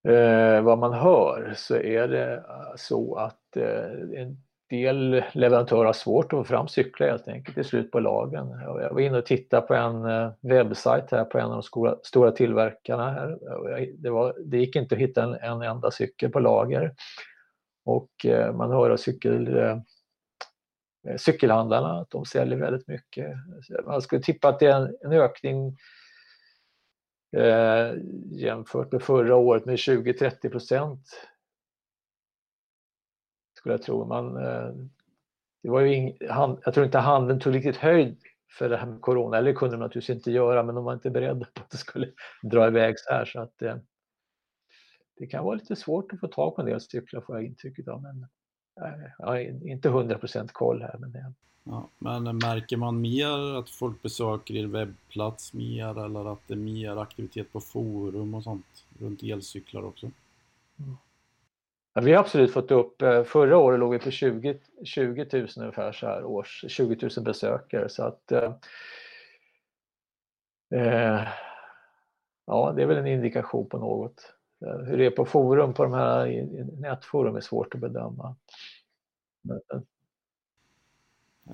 Eh, 0.07 0.63
vad 0.63 0.79
man 0.79 0.93
hör 0.93 1.53
så 1.57 1.77
är 1.77 2.09
det 2.09 2.33
eh, 2.35 2.77
så 2.77 3.15
att 3.15 3.57
eh, 3.57 4.21
en 4.21 4.37
del 4.71 5.25
leverantörer 5.33 5.85
har 5.85 5.93
svårt 5.93 6.25
att 6.25 6.39
få 6.39 6.45
fram 6.45 6.69
cyklar 6.69 7.09
helt 7.09 7.29
enkelt 7.29 7.55
till 7.55 7.65
slut 7.65 7.91
på 7.91 8.01
lagen. 8.01 8.49
Jag 8.61 8.95
var 8.95 9.01
inne 9.01 9.19
och 9.19 9.27
tittade 9.27 9.67
på 9.67 9.75
en 9.75 10.05
eh, 10.05 10.31
webbsajt 10.41 11.11
här 11.11 11.25
på 11.25 11.39
en 11.39 11.51
av 11.51 11.63
de 11.73 11.97
stora, 12.03 12.31
tillverkarna 12.31 13.11
här. 13.11 13.39
Det, 13.99 14.11
var, 14.11 14.35
det 14.45 14.59
gick 14.59 14.77
inte 14.77 14.95
att 14.95 15.01
hitta 15.01 15.23
en, 15.23 15.35
en 15.35 15.63
enda 15.63 15.91
cykel 15.91 16.31
på 16.31 16.41
lager. 16.41 16.95
Och 17.85 18.27
eh, 18.27 18.53
man 18.55 18.71
hör 18.71 18.91
av 18.91 18.97
cykel 18.97 19.57
Eh, 21.07 21.13
eh 21.13 21.17
cykelhandlarna, 21.17 22.01
att 22.01 22.11
de 22.11 22.25
säljer 22.25 22.59
väldigt 22.59 22.89
mycket. 22.89 23.35
Man 23.87 24.03
skulle 24.03 24.23
tippa 24.23 24.49
att 24.49 24.59
det 24.59 24.67
är 24.67 24.89
en, 25.05 25.13
ökning 25.13 25.77
eh, 27.33 27.95
jämfört 28.31 28.93
med 28.93 29.03
förra 29.03 29.37
året 29.37 29.65
med 29.65 29.77
20-30 29.77 30.51
procent. 30.51 31.29
Skulle 33.59 33.73
jag 33.73 33.83
tro. 33.83 34.05
Man, 34.05 34.37
eh, 34.37 34.71
det 35.63 35.71
var 35.71 35.81
ju 35.81 35.95
ing, 35.95 36.17
hand, 36.31 36.59
jag 36.65 36.75
tror 36.75 36.87
inte 36.87 36.99
handeln 36.99 37.41
tog 37.41 37.55
riktigt 37.55 37.77
höjd 37.77 38.19
för 38.59 38.69
det 38.69 38.77
här 38.77 38.87
med 38.87 39.01
corona, 39.01 39.37
eller 39.39 39.53
det 39.53 39.59
kunde 39.59 39.77
de 39.77 39.81
naturligtvis 39.81 40.17
inte 40.17 40.31
göra, 40.31 40.63
men 40.63 40.75
de 40.75 40.85
var 40.85 40.93
inte 40.93 41.11
beredda 41.11 41.47
på 41.55 41.63
att 41.63 41.71
det 41.71 41.77
skulle 41.77 42.13
dra 42.43 42.67
iväg 42.67 42.99
så 42.99 43.13
här. 43.13 43.25
Så 43.25 43.41
att, 43.41 43.63
eh, 43.63 43.77
det 45.17 45.27
kan 45.27 45.45
vara 45.45 45.55
lite 45.55 45.77
svårt 45.77 46.13
att 46.13 46.21
få 46.21 46.29
tag 46.29 46.57
på 46.57 46.63
en 46.63 46.67
del 46.67 46.81
cyklar 46.81 47.21
får 47.21 47.37
jag 47.37 47.45
intrycket 47.45 47.89
av. 47.89 48.03
Men 48.03 48.27
jag 49.19 49.27
har 49.27 49.39
inte 49.69 49.89
100% 49.89 50.49
koll 50.53 50.83
här. 50.83 50.97
Men, 50.99 51.13
det... 51.13 51.33
ja, 51.65 51.89
men 51.99 52.39
märker 52.39 52.77
man 52.77 53.01
mer 53.01 53.59
att 53.59 53.71
folk 53.71 54.03
besöker 54.03 54.55
er 54.55 54.67
webbplats 54.67 55.53
mer 55.53 56.05
eller 56.05 56.33
att 56.33 56.41
det 56.47 56.55
är 56.55 56.59
mer 56.59 56.97
aktivitet 57.03 57.53
på 57.53 57.61
forum 57.61 58.35
och 58.35 58.43
sånt 58.43 58.87
runt 58.99 59.23
elcyklar 59.23 59.85
också? 59.85 60.07
Mm. 60.79 60.97
Ja, 61.97 62.03
vi 62.03 62.13
har 62.13 62.21
absolut 62.21 62.53
fått 62.53 62.71
upp, 62.71 63.03
eh, 63.03 63.25
förra 63.25 63.59
året 63.59 63.81
låg 63.81 63.93
vi 63.93 63.99
på 63.99 64.11
20, 64.11 64.59
20 64.85 65.27
000 65.33 65.49
ungefär 65.57 65.93
så 65.93 66.07
här 66.07 66.25
års, 66.25 66.65
20 66.69 67.09
000 67.17 67.25
besökare 67.25 67.89
så 67.89 68.03
att 68.03 68.33
eh, 68.33 68.53
eh, 70.71 71.29
ja, 72.47 72.73
det 72.77 72.83
är 72.83 72.87
väl 72.87 72.97
en 72.97 73.07
indikation 73.07 73.69
på 73.69 73.79
något. 73.79 74.36
Eh, 74.61 74.79
hur 74.79 74.99
det 74.99 75.07
är 75.07 75.11
på 75.11 75.25
forum, 75.27 75.75
på 75.75 75.83
de 75.83 75.93
här 75.93 76.47
nätforum 76.81 77.37
är 77.37 77.41
svårt 77.41 77.75
att 77.75 77.81
bedöma. 77.81 78.35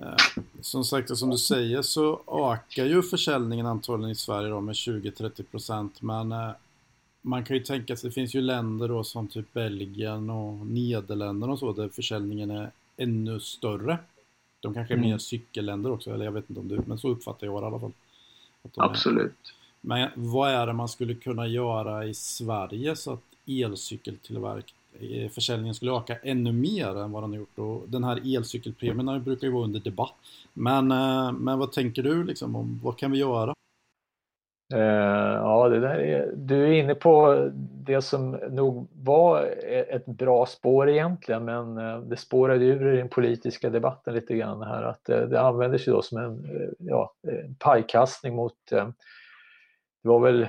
Eh, 0.00 0.16
som 0.60 0.84
sagt, 0.84 1.16
som 1.18 1.30
du 1.30 1.38
säger 1.38 1.82
så 1.82 2.20
ökar 2.52 2.84
ju 2.84 3.02
försäljningen 3.02 3.66
antagligen 3.66 4.10
i 4.10 4.14
Sverige 4.14 4.48
då 4.48 4.60
med 4.60 4.72
20-30% 4.74 5.90
men 6.00 6.32
eh, 6.32 6.50
man 7.22 7.44
kan 7.44 7.56
ju 7.56 7.62
tänka 7.62 7.96
sig, 7.96 8.10
det 8.10 8.14
finns 8.14 8.34
ju 8.34 8.40
länder 8.40 8.88
då 8.88 9.04
som 9.04 9.28
typ 9.28 9.52
Belgien 9.52 10.30
och 10.30 10.66
Nederländerna 10.66 11.52
och 11.52 11.58
så 11.58 11.72
där 11.72 11.88
försäljningen 11.88 12.50
är 12.50 12.70
ännu 12.96 13.40
större. 13.40 13.98
De 14.60 14.74
kanske 14.74 14.94
är 14.94 14.98
Mm. 14.98 15.10
mer 15.10 15.18
cykelländer 15.18 15.90
också, 15.90 16.10
eller 16.14 16.24
jag 16.24 16.32
vet 16.32 16.50
inte 16.50 16.60
om 16.60 16.68
du, 16.68 16.80
men 16.86 16.98
så 16.98 17.08
uppfattar 17.08 17.46
jag 17.46 17.62
det 17.62 17.64
i 17.64 17.66
alla 17.66 17.80
fall. 17.80 17.92
De 18.62 18.80
är- 18.80 18.84
Absolut. 18.84 19.54
Men 19.84 20.10
vad 20.14 20.50
är 20.50 20.66
det 20.66 20.72
man 20.72 20.88
skulle 20.88 21.14
kunna 21.14 21.46
göra 21.46 22.04
i 22.04 22.14
Sverige 22.14 22.96
så 22.96 23.12
att 23.12 23.20
elcykeltillverk 23.46 24.74
eh, 25.00 25.30
försäljningen 25.30 25.74
skulle 25.74 25.92
öka 25.92 26.16
ännu 26.22 26.52
mer 26.52 26.96
än 26.96 27.12
vad 27.12 27.22
den 27.22 27.30
har 27.30 27.38
gjort? 27.38 27.58
Och 27.58 27.88
den 27.88 28.04
här 28.04 28.36
elcykelpremien 28.36 29.24
brukar 29.24 29.46
ju 29.46 29.52
vara 29.52 29.64
under 29.64 29.80
debatt. 29.80 30.14
Men, 30.52 30.90
eh, 30.90 31.32
men 31.32 31.58
vad 31.58 31.72
tänker 31.72 32.02
du 32.02 32.24
liksom 32.24 32.56
om 32.56 32.80
vad 32.82 32.98
kan 32.98 33.10
vi 33.10 33.18
göra? 33.18 33.54
Eh, 34.74 35.34
ja, 35.34 35.68
det 35.68 35.80
där 35.80 35.98
är, 35.98 36.32
du 36.36 36.62
är 36.62 36.72
inne 36.72 36.94
på 36.94 37.48
det 37.84 38.02
som 38.02 38.30
nog 38.30 38.88
var 38.92 39.42
e- 39.42 39.86
ett 39.90 40.06
bra 40.06 40.46
spår 40.46 40.88
egentligen, 40.90 41.44
men 41.44 41.78
eh, 41.78 41.98
det 41.98 42.16
spårade 42.16 42.64
ur 42.64 42.94
i 42.94 42.96
den 42.96 43.08
politiska 43.08 43.70
debatten 43.70 44.14
lite 44.14 44.34
grann 44.36 44.62
här 44.62 44.82
att 44.82 45.04
det 45.04 45.40
använder 45.40 45.78
sig 45.78 45.92
då 45.92 46.02
som 46.02 46.18
en, 46.18 46.46
ja, 46.78 47.12
pajkastning 47.58 48.34
mot, 48.34 48.72
eh, 48.72 48.88
det 50.02 50.08
var 50.08 50.20
väl 50.20 50.48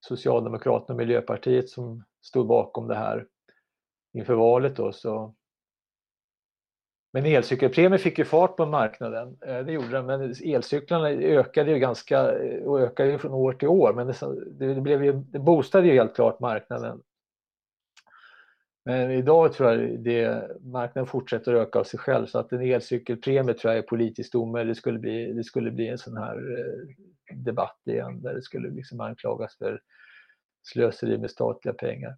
Socialdemokraterna 0.00 0.94
och 0.94 0.98
Miljöpartiet 0.98 1.68
som 1.68 2.04
stod 2.22 2.46
bakom 2.46 2.88
det 2.88 2.94
här 2.94 3.26
inför 4.12 4.34
valet 4.34 4.76
då, 4.76 4.92
så 4.92 5.34
men 7.12 7.26
elcykelpremien 7.26 7.98
fick 7.98 8.18
ju 8.18 8.24
fart 8.24 8.56
på 8.56 8.66
marknaden, 8.66 9.36
eh, 9.46 9.58
det 9.58 9.72
gjorde 9.72 9.88
den, 9.88 10.06
men 10.06 10.34
elcyklarna 10.44 11.08
ökade 11.10 11.70
ju 11.70 11.78
ganska 11.78 12.38
eh, 12.38 12.62
och 12.62 12.80
ökade 12.80 13.10
ju 13.10 13.18
från 13.18 13.32
år 13.32 13.52
till 13.52 13.68
år, 13.68 13.92
men 13.92 14.06
det, 14.06 14.74
det, 14.74 14.80
blev 14.80 15.04
ju, 15.04 15.12
det 15.12 15.38
boostade 15.38 15.86
ju 15.86 15.92
helt 15.92 16.14
klart 16.14 16.40
marknaden. 16.40 17.02
Men 18.84 19.10
idag 19.10 19.52
tror 19.52 19.70
jag 19.70 20.00
det, 20.00 20.50
marknaden 20.60 21.06
fortsätter 21.06 21.54
att 21.54 21.68
öka 21.68 21.78
av 21.78 21.84
sig 21.84 22.00
själv 22.00 22.26
så 22.26 22.38
att 22.38 22.52
en 22.52 22.62
elcykelpremie 22.62 23.54
tror 23.54 23.72
jag 23.72 23.78
är 23.78 23.88
politiskt 23.88 24.34
omöjlig. 24.34 24.70
Det 24.70 24.78
skulle 24.78 24.98
bli, 24.98 25.32
det 25.32 25.44
skulle 25.44 25.70
bli 25.70 25.88
en 25.88 25.98
sån 25.98 26.16
här 26.16 26.58
eh, 26.58 26.94
debatt 27.44 27.80
igen 27.84 28.22
där 28.22 28.34
det 28.34 28.42
skulle 28.42 28.70
liksom 28.70 29.00
anklagas 29.00 29.56
för 29.56 29.80
slöseri 30.62 31.18
med 31.18 31.30
statliga 31.30 31.74
pengar. 31.74 32.16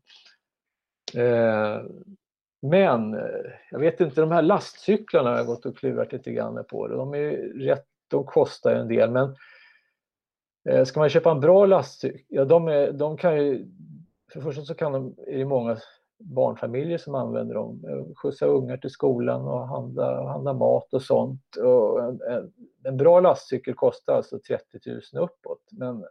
Eh, 1.15 1.83
men 2.63 3.15
eh, 3.15 3.53
jag 3.71 3.79
vet 3.79 4.01
inte, 4.01 4.21
de 4.21 4.31
här 4.31 4.43
lastcyklarna 4.43 5.31
har 5.31 5.37
jag 5.37 5.47
gått 5.47 5.67
och 5.67 5.77
klurat 5.77 6.13
lite 6.13 6.33
grann 6.33 6.65
på. 6.71 6.89
Det. 6.89 6.95
De, 6.95 7.15
är 7.15 7.31
rätt, 7.59 7.87
de 8.09 8.25
kostar 8.25 8.75
en 8.75 8.89
del 8.89 9.11
men 9.11 9.37
eh, 10.69 10.85
ska 10.85 11.01
man 11.01 11.09
köpa 11.09 11.31
en 11.31 11.41
bra 11.41 11.67
lastcykel, 11.67 12.25
ja 12.29 12.45
de, 12.45 12.69
är, 12.69 12.93
de 12.93 13.17
kan 13.17 13.37
ju, 13.37 13.67
för 14.33 14.41
det 14.41 14.45
första 14.45 14.63
så 14.63 14.75
kan 14.75 14.93
de, 14.93 15.15
är 15.27 15.39
det 15.39 15.45
många 15.45 15.77
barnfamiljer 16.23 16.99
som 16.99 17.15
använder 17.15 17.55
dem, 17.55 17.85
eh, 17.89 18.15
skjutsa 18.17 18.47
ungar 18.47 18.77
till 18.77 18.91
skolan 18.91 19.43
och 19.43 19.69
handla, 19.69 20.29
handla 20.29 20.53
mat 20.53 20.95
och 20.95 21.03
sånt. 21.03 21.57
Och 21.57 22.05
en, 22.05 22.21
en, 22.21 22.53
en 22.85 22.97
bra 22.97 23.21
lastcykel 23.21 23.75
kostar 23.75 24.15
alltså 24.15 24.39
30 24.49 24.65
000 25.15 25.25
uppåt 25.25 25.69
men 25.71 26.05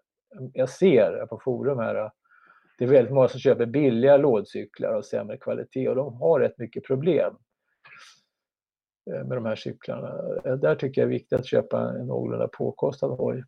jag 0.54 0.70
ser 0.70 1.26
på 1.26 1.40
forum 1.44 1.80
här 1.80 2.12
det 2.82 2.86
är 2.86 2.90
väldigt 2.90 3.14
många 3.14 3.28
som 3.28 3.40
köper 3.40 3.66
billiga 3.66 4.18
lådcyklar 4.18 4.94
av 4.94 5.02
sämre 5.02 5.38
kvalitet 5.38 5.90
och 5.90 5.96
de 5.96 6.14
har 6.16 6.40
rätt 6.40 6.58
mycket 6.58 6.84
problem 6.84 7.36
eh, 9.12 9.24
med 9.24 9.38
de 9.38 9.46
här 9.46 9.56
cyklarna. 9.56 10.40
Eh, 10.46 10.56
där 10.56 10.76
tycker 10.76 11.02
jag 11.02 11.10
det 11.10 11.14
är 11.14 11.18
viktigt 11.18 11.40
att 11.40 11.46
köpa 11.46 11.90
en 11.90 12.08
någorlunda 12.08 12.48
påkostad 12.48 13.12
hoj. 13.12 13.44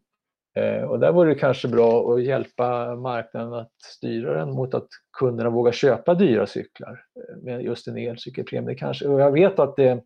Eh, 0.55 0.83
och 0.83 0.99
där 0.99 1.11
vore 1.11 1.33
det 1.33 1.39
kanske 1.39 1.67
bra 1.67 2.13
att 2.13 2.23
hjälpa 2.23 2.95
marknaden 2.95 3.53
att 3.53 3.81
styra 3.81 4.33
den 4.33 4.51
mot 4.51 4.73
att 4.73 4.87
kunderna 5.17 5.49
vågar 5.49 5.71
köpa 5.71 6.13
dyra 6.13 6.47
cyklar 6.47 7.05
eh, 7.15 7.37
med 7.37 7.61
just 7.61 7.87
en 7.87 7.97
elcykelpremie. 7.97 8.75
Kanske, 8.75 9.07
och 9.07 9.21
jag 9.21 9.31
vet 9.31 9.59
att 9.59 9.75
det, 9.75 9.83
jag 9.83 10.01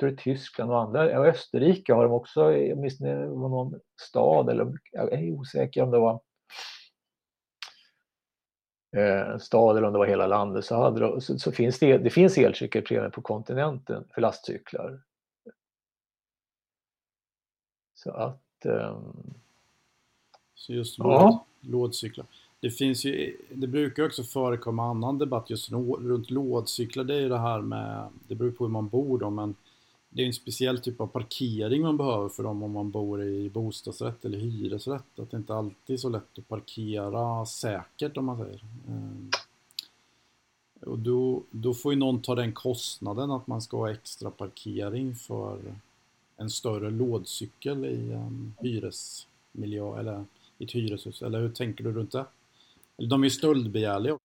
tror 0.00 0.10
det 0.10 0.14
är 0.14 0.16
Tyskland 0.16 0.70
och 0.70 0.80
andra, 0.80 1.20
och 1.20 1.26
Österrike 1.26 1.94
har 1.94 2.04
de 2.04 2.12
också, 2.12 2.44
åtminstone 2.44 3.26
någon 3.26 3.80
stad, 4.00 4.50
eller 4.50 4.72
jag 4.92 5.12
är 5.12 5.32
osäker 5.32 5.82
om 5.82 5.90
det 5.90 5.98
var 5.98 6.20
eh, 8.96 9.30
en 9.30 9.40
stad 9.40 9.76
eller 9.76 9.86
om 9.86 9.92
det 9.92 9.98
var 9.98 10.06
hela 10.06 10.26
landet 10.26 10.64
så, 10.64 10.76
hade 10.76 11.00
de, 11.00 11.20
så, 11.20 11.38
så 11.38 11.52
finns 11.52 11.78
det, 11.78 11.98
det 11.98 12.10
finns 12.10 12.38
elcykelpremier 12.38 13.10
på 13.10 13.22
kontinenten 13.22 14.04
för 14.14 14.20
lastcyklar. 14.20 15.00
Så 17.94 18.10
att... 18.10 18.42
Um, 18.64 19.34
så 20.58 20.72
just 20.72 20.98
ja. 20.98 21.44
lådcyklar. 21.60 22.26
Det 22.60 22.70
finns 22.70 23.04
ju, 23.04 23.36
det 23.54 23.66
brukar 23.66 24.06
också 24.06 24.22
förekomma 24.22 24.90
annan 24.90 25.18
debatt 25.18 25.50
just 25.50 25.70
runt 25.70 26.30
lådcyklar. 26.30 27.04
Det 27.04 27.14
är 27.14 27.20
ju 27.20 27.28
det 27.28 27.38
här 27.38 27.60
med, 27.60 28.08
det 28.28 28.34
beror 28.34 28.50
på 28.50 28.64
hur 28.64 28.70
man 28.72 28.88
bor 28.88 29.18
då, 29.18 29.30
men 29.30 29.54
det 30.10 30.22
är 30.22 30.26
en 30.26 30.32
speciell 30.32 30.78
typ 30.78 31.00
av 31.00 31.06
parkering 31.06 31.82
man 31.82 31.96
behöver 31.96 32.28
för 32.28 32.42
dem 32.42 32.62
om 32.62 32.72
man 32.72 32.90
bor 32.90 33.22
i 33.22 33.50
bostadsrätt 33.50 34.24
eller 34.24 34.38
hyresrätt. 34.38 35.18
Att 35.18 35.30
det 35.30 35.36
inte 35.36 35.54
alltid 35.54 35.94
är 35.94 35.96
så 35.96 36.08
lätt 36.08 36.38
att 36.38 36.48
parkera 36.48 37.46
säkert 37.46 38.16
om 38.16 38.24
man 38.24 38.38
säger. 38.38 38.62
Och 40.80 40.98
då, 40.98 41.42
då 41.50 41.74
får 41.74 41.92
ju 41.92 41.98
någon 41.98 42.22
ta 42.22 42.34
den 42.34 42.52
kostnaden 42.52 43.30
att 43.30 43.46
man 43.46 43.62
ska 43.62 43.76
ha 43.76 43.90
extra 43.90 44.30
parkering 44.30 45.14
för 45.14 45.58
en 46.36 46.50
större 46.50 46.90
lådcykel 46.90 47.84
i 47.84 48.12
en 48.12 48.54
hyresmiljö 48.60 49.98
eller 49.98 50.24
i 50.58 50.64
ett 50.64 50.74
hyreshus. 50.74 51.22
Eller 51.22 51.40
hur 51.40 51.50
tänker 51.50 51.84
du 51.84 51.92
runt 51.92 52.12
det? 52.12 52.24
De 52.96 53.20
är 53.20 53.26
ju 53.26 53.30
stöldbegärliga. 53.30 54.18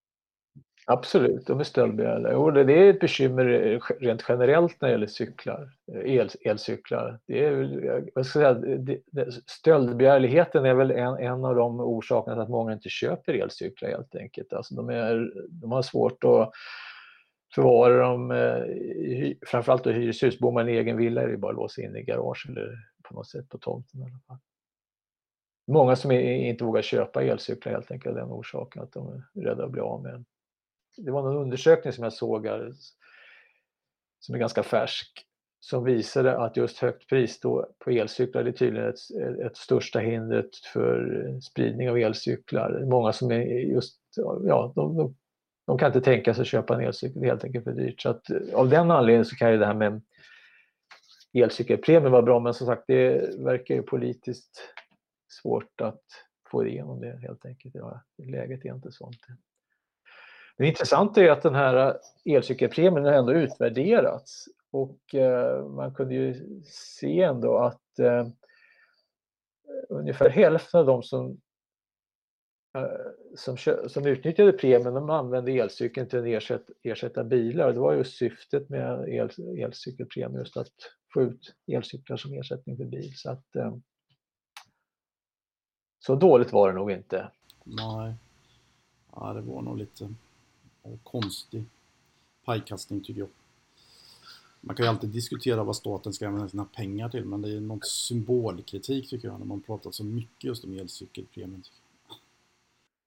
Absolut, 0.86 1.48
de 1.48 1.60
är 1.60 1.64
stöldbegärliga. 1.64 2.38
Och 2.38 2.54
det 2.54 2.74
är 2.74 2.90
ett 2.90 3.00
bekymmer 3.00 3.46
eh, 3.46 3.80
rent 4.00 4.26
generellt 4.28 4.82
när 4.82 4.88
det 4.88 4.92
gäller 4.92 5.08
cyklar, 5.08 5.72
eh, 5.94 6.16
el, 6.16 6.30
elcyklar. 6.42 7.20
Det 7.26 7.46
är, 7.46 7.52
jag 8.16 8.26
ska 8.26 8.40
säga, 8.40 8.54
det, 8.54 9.02
stöldbegärligheten 9.46 10.66
är 10.66 10.74
väl 10.74 10.92
en, 10.92 11.18
en 11.18 11.46
av 11.46 11.56
de 11.56 11.80
orsakerna 11.80 12.36
till 12.36 12.42
att 12.42 12.50
många 12.50 12.74
inte 12.74 12.90
köper 12.90 13.34
elcyklar 13.34 13.90
helt 13.90 14.16
enkelt. 14.16 14.54
Alltså 14.54 14.76
de, 14.76 14.90
är, 14.90 15.32
de 15.50 15.72
har 15.72 15.82
svårt 15.82 16.24
att 16.24 16.52
förvara 17.56 17.98
dem, 17.98 18.32
eh, 18.32 18.64
i, 18.68 19.40
framförallt 19.48 19.88
i 19.88 19.92
hyreshus. 19.92 20.40
Bor 20.40 20.52
man 20.52 20.70
i 20.70 20.72
egen 20.72 20.98
villa 20.98 21.22
är 21.22 21.28
det 21.28 21.38
bara 21.38 21.52
att 21.52 21.58
låsa 21.58 21.82
in 21.82 21.96
i 21.96 22.04
garage 22.04 22.46
eller 22.50 22.78
på 23.04 23.16
något 23.16 23.28
sätt 23.28 23.50
på 23.50 23.58
tomten 23.58 24.00
i 24.00 24.04
alla 24.04 24.20
fall. 24.28 24.38
Många 25.68 25.96
som 25.96 26.12
inte 26.12 26.64
vågar 26.64 26.82
köpa 26.82 27.24
elcyklar 27.24 27.74
helt 27.74 27.92
enkelt 27.92 28.16
av 28.16 28.22
den 28.22 28.32
orsaken 28.32 28.82
att 28.82 28.92
de 28.92 29.08
är 29.08 29.42
rädda 29.44 29.66
att 29.66 29.72
bli 29.72 29.82
av 29.82 30.04
med 30.04 30.26
det 30.98 31.12
var 31.12 31.22
någon 31.22 31.42
undersökning 31.42 31.94
som 31.94 32.04
jag 32.04 32.14
såg 32.14 32.48
här, 32.48 32.74
som 34.20 34.36
är 34.36 34.40
ganska 34.40 34.64
färsk, 34.64 35.26
som 35.60 35.84
visade 35.84 36.38
att 36.38 36.58
just 36.58 36.78
högt 36.78 37.10
pris 37.10 37.40
då 37.40 37.70
på 37.80 37.90
elcyklar 37.90 38.46
är 38.46 38.52
tydligen 38.52 38.90
ett, 38.90 39.00
ett 39.46 39.58
största 39.58 40.00
hindret 40.00 40.56
för 40.56 41.40
spridning 41.42 41.90
av 41.90 41.98
elcyklar. 41.98 42.86
Många 42.86 43.14
som 43.14 43.32
är 43.32 43.44
just, 43.46 44.00
ja, 44.44 44.74
de, 44.76 44.98
de, 44.98 45.16
de 45.68 45.78
kan 45.78 45.88
inte 45.88 46.02
tänka 46.02 46.34
sig 46.34 46.42
att 46.42 46.48
köpa 46.48 46.76
en 46.76 46.82
elcykel, 46.82 47.22
det 47.22 47.28
är 47.28 47.30
helt 47.30 47.44
enkelt 47.44 47.64
för 47.64 47.72
dyrt. 47.72 48.02
Så 48.02 48.10
att, 48.10 48.26
av 48.54 48.70
den 48.70 48.92
anledningen 48.92 49.26
så 49.26 49.36
kan 49.36 49.52
ju 49.52 49.58
det 49.58 49.66
här 49.66 49.74
med 49.74 50.02
elcykelpremien 51.34 52.12
vara 52.12 52.22
bra, 52.22 52.40
men 52.40 52.54
som 52.54 52.68
sagt 52.68 52.84
det 52.88 53.36
verkar 53.40 53.76
ju 53.76 53.82
politiskt 53.82 54.74
svårt 55.42 55.82
att 55.82 56.04
få 56.52 56.68
igenom 56.68 57.02
det 57.02 57.18
helt 57.22 57.46
enkelt. 57.46 57.76
Ja, 57.76 58.04
läget 58.18 58.66
är 58.66 58.74
inte 58.74 58.92
sånt. 58.92 59.18
Det 60.58 60.68
intressanta 60.68 61.22
är 61.22 61.30
att 61.30 61.42
den 61.42 61.56
här 61.56 61.98
elcykelpremien 62.26 63.06
har 63.06 63.12
ändå 63.12 63.34
utvärderats 63.34 64.46
och 64.72 65.16
eh, 65.16 65.68
man 65.68 65.94
kunde 65.94 66.16
ju 66.16 66.62
se 66.66 67.22
ändå 67.22 67.58
att 67.58 68.00
eh, 68.00 68.28
ungefär 69.90 70.30
hälften 70.30 70.80
av 70.80 70.86
de 70.86 71.04
som, 71.04 71.42
eh, 72.78 72.84
som, 73.36 73.58
som 73.88 74.06
utnyttjade 74.06 74.52
premien 74.52 74.94
de 74.94 75.10
använde 75.10 75.52
elcykeln 75.52 76.10
till 76.10 76.20
att 76.20 76.26
ersätta, 76.26 76.74
ersätta 76.84 77.24
bilar. 77.24 77.74
Det 77.74 77.80
var 77.80 77.94
just 77.94 78.18
syftet 78.18 78.70
med 78.70 79.10
el, 79.10 79.30
elcykelpremien, 79.60 80.40
just 80.40 80.58
att 80.58 80.74
få 81.14 81.22
ut 81.22 81.56
elcyklar 81.68 82.18
som 82.18 82.34
ersättning 82.34 82.78
för 82.78 82.86
bil. 82.86 83.14
Så, 83.16 83.32
att, 83.32 83.56
eh, 83.56 83.76
så 86.06 86.16
dåligt 86.16 86.54
var 86.54 86.68
det 86.68 86.74
nog 86.74 86.92
inte. 86.92 87.32
Nej, 87.64 88.14
ja, 89.16 89.34
det 89.34 89.42
var 89.42 89.62
nog 89.62 89.78
lite 89.78 90.14
konstig 91.04 91.66
pajkastning 92.46 93.04
tycker 93.04 93.20
jag. 93.20 93.30
Man 94.62 94.76
kan 94.76 94.86
ju 94.86 94.90
alltid 94.90 95.10
diskutera 95.10 95.64
vad 95.64 95.76
staten 95.76 96.14
ska 96.14 96.28
använda 96.28 96.50
sina 96.50 96.66
pengar 96.66 97.10
till 97.10 97.26
men 97.26 97.42
det 97.42 97.50
är 97.50 97.60
något 97.62 97.88
symbolkritik 97.88 99.10
tycker 99.10 99.28
jag 99.28 99.40
när 99.40 99.46
man 99.46 99.62
pratar 99.62 99.92
så 99.92 100.04
mycket 100.04 100.44
just 100.44 100.64
om 100.64 100.74
elcykelpremien. 100.74 101.64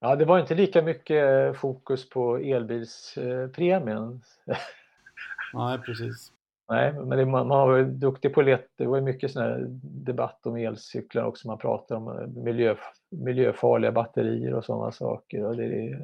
Ja, 0.00 0.16
det 0.16 0.24
var 0.24 0.38
inte 0.40 0.54
lika 0.54 0.82
mycket 0.82 1.56
fokus 1.56 2.08
på 2.08 2.36
elbilspremien. 2.36 4.20
Nej, 5.54 5.78
precis. 5.78 6.32
Nej, 6.68 6.92
men 6.92 7.18
det, 7.18 7.26
man, 7.26 7.48
man 7.48 7.68
var 7.68 7.82
duktig 7.82 8.34
på 8.34 8.42
lätt. 8.42 8.70
Det 8.76 8.86
var 8.86 8.96
ju 8.96 9.02
mycket 9.02 9.32
sån 9.32 9.42
här 9.42 9.66
debatt 9.82 10.46
om 10.46 10.56
elcyklar 10.56 11.24
också. 11.24 11.48
Man 11.48 11.58
pratar 11.58 11.96
om 11.96 12.08
eh, 12.08 12.44
miljö, 12.44 12.76
miljöfarliga 13.10 13.92
batterier 13.92 14.54
och 14.54 14.64
sådana 14.64 14.92
saker. 14.92 15.44
Och 15.44 15.56
det, 15.56 15.98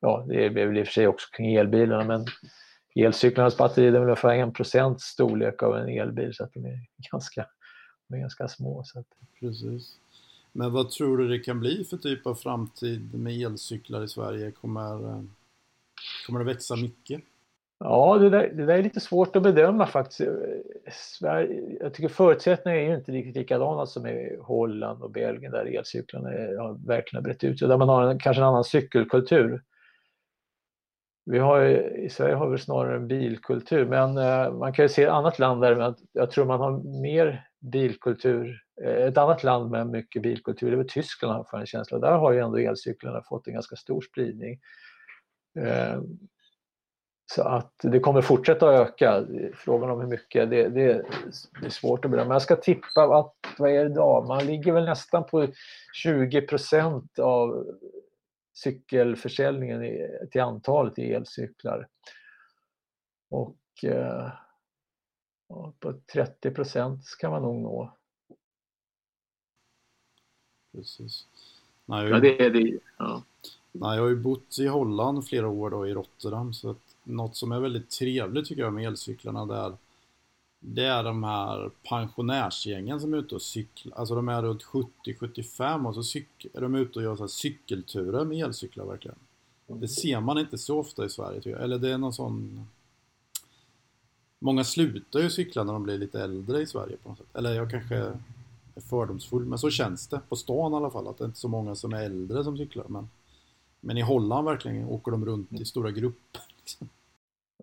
ja, 0.00 0.24
det 0.28 0.44
är 0.44 0.50
väl 0.50 0.78
i 0.78 0.82
och 0.82 0.86
för 0.86 0.92
sig 0.92 1.06
också 1.06 1.28
kring 1.30 1.54
elbilarna, 1.54 2.04
men 2.04 2.26
elcyklarnas 2.94 3.56
batterier 3.56 3.88
är 3.88 3.92
väl 3.92 4.02
ungefär 4.02 4.34
1% 4.34 4.96
storlek 4.98 5.62
av 5.62 5.76
en 5.76 5.88
elbil 5.88 6.34
så 6.34 6.44
att 6.44 6.52
de 6.52 6.64
är 6.64 6.80
ganska, 7.12 7.46
de 8.08 8.14
är 8.14 8.20
ganska 8.20 8.48
små. 8.48 8.84
Så 8.84 8.98
att... 8.98 9.06
Precis. 9.40 9.96
Men 10.52 10.72
vad 10.72 10.90
tror 10.90 11.18
du 11.18 11.28
det 11.28 11.38
kan 11.38 11.60
bli 11.60 11.84
för 11.84 11.96
typ 11.96 12.26
av 12.26 12.34
framtid 12.34 13.14
med 13.14 13.42
elcyklar 13.42 14.04
i 14.04 14.08
Sverige? 14.08 14.50
Kommer, 14.50 15.08
eh, 15.08 15.22
kommer 16.26 16.40
det 16.40 16.46
växa 16.46 16.76
mycket? 16.76 17.22
Ja, 17.84 18.18
det 18.18 18.30
där, 18.30 18.48
det 18.54 18.66
där 18.66 18.78
är 18.78 18.82
lite 18.82 19.00
svårt 19.00 19.36
att 19.36 19.42
bedöma 19.42 19.86
faktiskt. 19.86 20.30
Sverige, 20.92 21.76
jag 21.80 21.94
tycker 21.94 22.08
förutsättningarna 22.08 22.82
är 22.82 22.88
ju 22.88 22.94
inte 22.94 23.12
riktigt 23.12 23.36
likadana 23.36 23.86
som 23.86 24.06
i 24.06 24.36
Holland 24.40 25.02
och 25.02 25.10
Belgien 25.10 25.52
där 25.52 25.76
elcyklarna 25.76 26.28
har 26.62 26.86
verkligen 26.86 27.22
brett 27.22 27.44
ut 27.44 27.58
sig. 27.58 27.68
Där 27.68 27.76
man 27.76 27.88
har 27.88 28.02
en, 28.02 28.18
kanske 28.18 28.42
en 28.42 28.48
annan 28.48 28.64
cykelkultur. 28.64 29.62
Vi 31.24 31.38
har, 31.38 31.64
I 31.96 32.10
Sverige 32.10 32.34
har 32.34 32.48
vi 32.48 32.58
snarare 32.58 32.96
en 32.96 33.08
bilkultur, 33.08 33.86
men 33.86 34.18
eh, 34.18 34.52
man 34.52 34.72
kan 34.72 34.84
ju 34.84 34.88
se 34.88 35.02
ett 35.02 35.10
annat 35.10 35.38
land 35.38 35.62
där 35.62 35.94
jag 36.12 36.30
tror 36.30 36.44
man 36.44 36.60
har 36.60 37.00
mer 37.02 37.48
bilkultur. 37.60 38.62
Eh, 38.84 39.04
ett 39.04 39.18
annat 39.18 39.44
land 39.44 39.70
med 39.70 39.86
mycket 39.86 40.22
bilkultur, 40.22 40.70
det 40.70 40.74
är 40.74 40.78
väl 40.78 40.88
Tyskland 40.88 41.34
har 41.34 41.46
jag 41.52 41.60
en 41.60 41.66
känsla. 41.66 41.98
Där 41.98 42.12
har 42.12 42.32
ju 42.32 42.38
ändå 42.38 42.58
elcyklarna 42.58 43.22
fått 43.28 43.46
en 43.46 43.54
ganska 43.54 43.76
stor 43.76 44.00
spridning. 44.00 44.60
Eh, 45.58 46.00
så 47.34 47.42
att 47.42 47.72
det 47.82 48.00
kommer 48.00 48.22
fortsätta 48.22 48.68
att 48.68 48.88
öka. 48.88 49.26
Frågan 49.54 49.90
om 49.90 50.00
hur 50.00 50.06
mycket, 50.06 50.50
det, 50.50 50.68
det, 50.68 51.04
det 51.60 51.66
är 51.66 51.70
svårt 51.70 52.04
att 52.04 52.10
bedöma. 52.10 52.34
Jag 52.34 52.42
ska 52.42 52.56
tippa 52.56 53.18
att, 53.18 53.34
vad 53.58 53.70
är 53.70 53.84
det 53.84 53.90
idag? 53.90 54.26
Man 54.28 54.46
ligger 54.46 54.72
väl 54.72 54.84
nästan 54.84 55.24
på 55.24 55.48
20 55.94 56.42
procent 56.42 57.18
av 57.18 57.66
cykelförsäljningen 58.54 60.08
till 60.30 60.40
antalet 60.40 60.98
i 60.98 61.12
elcyklar. 61.12 61.88
Och 63.30 63.84
eh, 63.84 64.30
på 65.80 65.94
30 66.12 66.50
procent 66.50 67.04
ska 67.04 67.30
man 67.30 67.42
nog 67.42 67.62
nå. 67.62 67.96
Precis. 70.72 71.26
Nej, 71.84 72.08
jag, 72.08 72.16
ja, 72.16 72.20
det 72.20 72.44
är 72.44 72.50
det. 72.50 72.78
Ja. 72.98 73.22
Nej, 73.72 73.96
jag 73.96 74.02
har 74.02 74.08
ju 74.10 74.16
bott 74.16 74.58
i 74.58 74.66
Holland 74.66 75.26
flera 75.26 75.48
år 75.48 75.70
då 75.70 75.86
i 75.86 75.94
Rotterdam 75.94 76.52
så 76.52 76.70
att 76.70 76.89
något 77.10 77.36
som 77.36 77.52
är 77.52 77.60
väldigt 77.60 77.90
trevligt 77.90 78.46
tycker 78.46 78.62
jag 78.62 78.72
med 78.72 78.86
elcyklarna 78.86 79.46
där 79.46 79.76
det 80.60 80.84
är 80.84 81.04
de 81.04 81.24
här 81.24 81.70
pensionärsgängen 81.88 83.00
som 83.00 83.14
är 83.14 83.18
ute 83.18 83.34
och 83.34 83.42
cyklar. 83.42 83.98
Alltså 83.98 84.14
de 84.14 84.28
är 84.28 84.42
runt 84.42 84.62
70-75 84.62 85.86
och 85.86 85.94
så 85.94 86.00
cyk- 86.02 86.46
är 86.54 86.60
de 86.60 86.74
ute 86.74 86.98
och 86.98 87.02
gör 87.02 87.16
så 87.16 87.28
cykelturer 87.28 88.24
med 88.24 88.44
elcyklar 88.44 88.84
verkligen. 88.84 89.16
Det 89.66 89.88
ser 89.88 90.20
man 90.20 90.38
inte 90.38 90.58
så 90.58 90.78
ofta 90.78 91.04
i 91.04 91.08
Sverige 91.08 91.40
tycker 91.40 91.50
jag. 91.50 91.62
Eller 91.62 91.78
det 91.78 91.90
är 91.90 91.98
någon 91.98 92.12
sån... 92.12 92.66
Många 94.38 94.64
slutar 94.64 95.20
ju 95.20 95.30
cykla 95.30 95.64
när 95.64 95.72
de 95.72 95.82
blir 95.82 95.98
lite 95.98 96.20
äldre 96.22 96.60
i 96.62 96.66
Sverige 96.66 96.96
på 96.96 97.08
något 97.08 97.18
sätt. 97.18 97.26
Eller 97.34 97.54
jag 97.54 97.70
kanske 97.70 97.96
är 98.74 98.80
fördomsfull, 98.80 99.44
men 99.44 99.58
så 99.58 99.70
känns 99.70 100.08
det. 100.08 100.20
På 100.28 100.36
stan 100.36 100.72
i 100.72 100.76
alla 100.76 100.90
fall, 100.90 101.08
att 101.08 101.18
det 101.18 101.24
är 101.24 101.26
inte 101.26 101.40
så 101.40 101.48
många 101.48 101.74
som 101.74 101.92
är 101.92 102.02
äldre 102.02 102.44
som 102.44 102.58
cyklar. 102.58 102.84
Men, 102.88 103.08
men 103.80 103.98
i 103.98 104.00
Holland 104.00 104.44
verkligen 104.44 104.84
åker 104.84 105.10
de 105.10 105.24
runt 105.24 105.52
i 105.52 105.64
stora 105.64 105.90
grupper. 105.90 106.42
Liksom. 106.60 106.88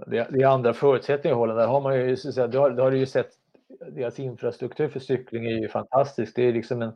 Det, 0.05 0.27
det 0.29 0.41
är 0.41 0.47
andra 0.47 0.73
förutsättningar 0.73 1.35
i 1.35 1.39
Holland. 1.39 1.59
Där 1.59 1.67
har 1.67 1.81
man 1.81 1.95
ju, 1.99 2.17
så 2.17 2.29
att 2.29 2.35
säga, 2.35 2.47
du 2.47 2.57
har 2.57 2.91
du 2.91 2.97
ju 2.97 3.05
sett 3.05 3.29
deras 3.91 4.19
infrastruktur 4.19 4.89
för 4.89 4.99
cykling 4.99 5.45
är 5.45 5.57
ju 5.57 5.69
fantastisk. 5.69 6.35
Det 6.35 6.41
är 6.41 6.53
liksom 6.53 6.81
en 6.81 6.93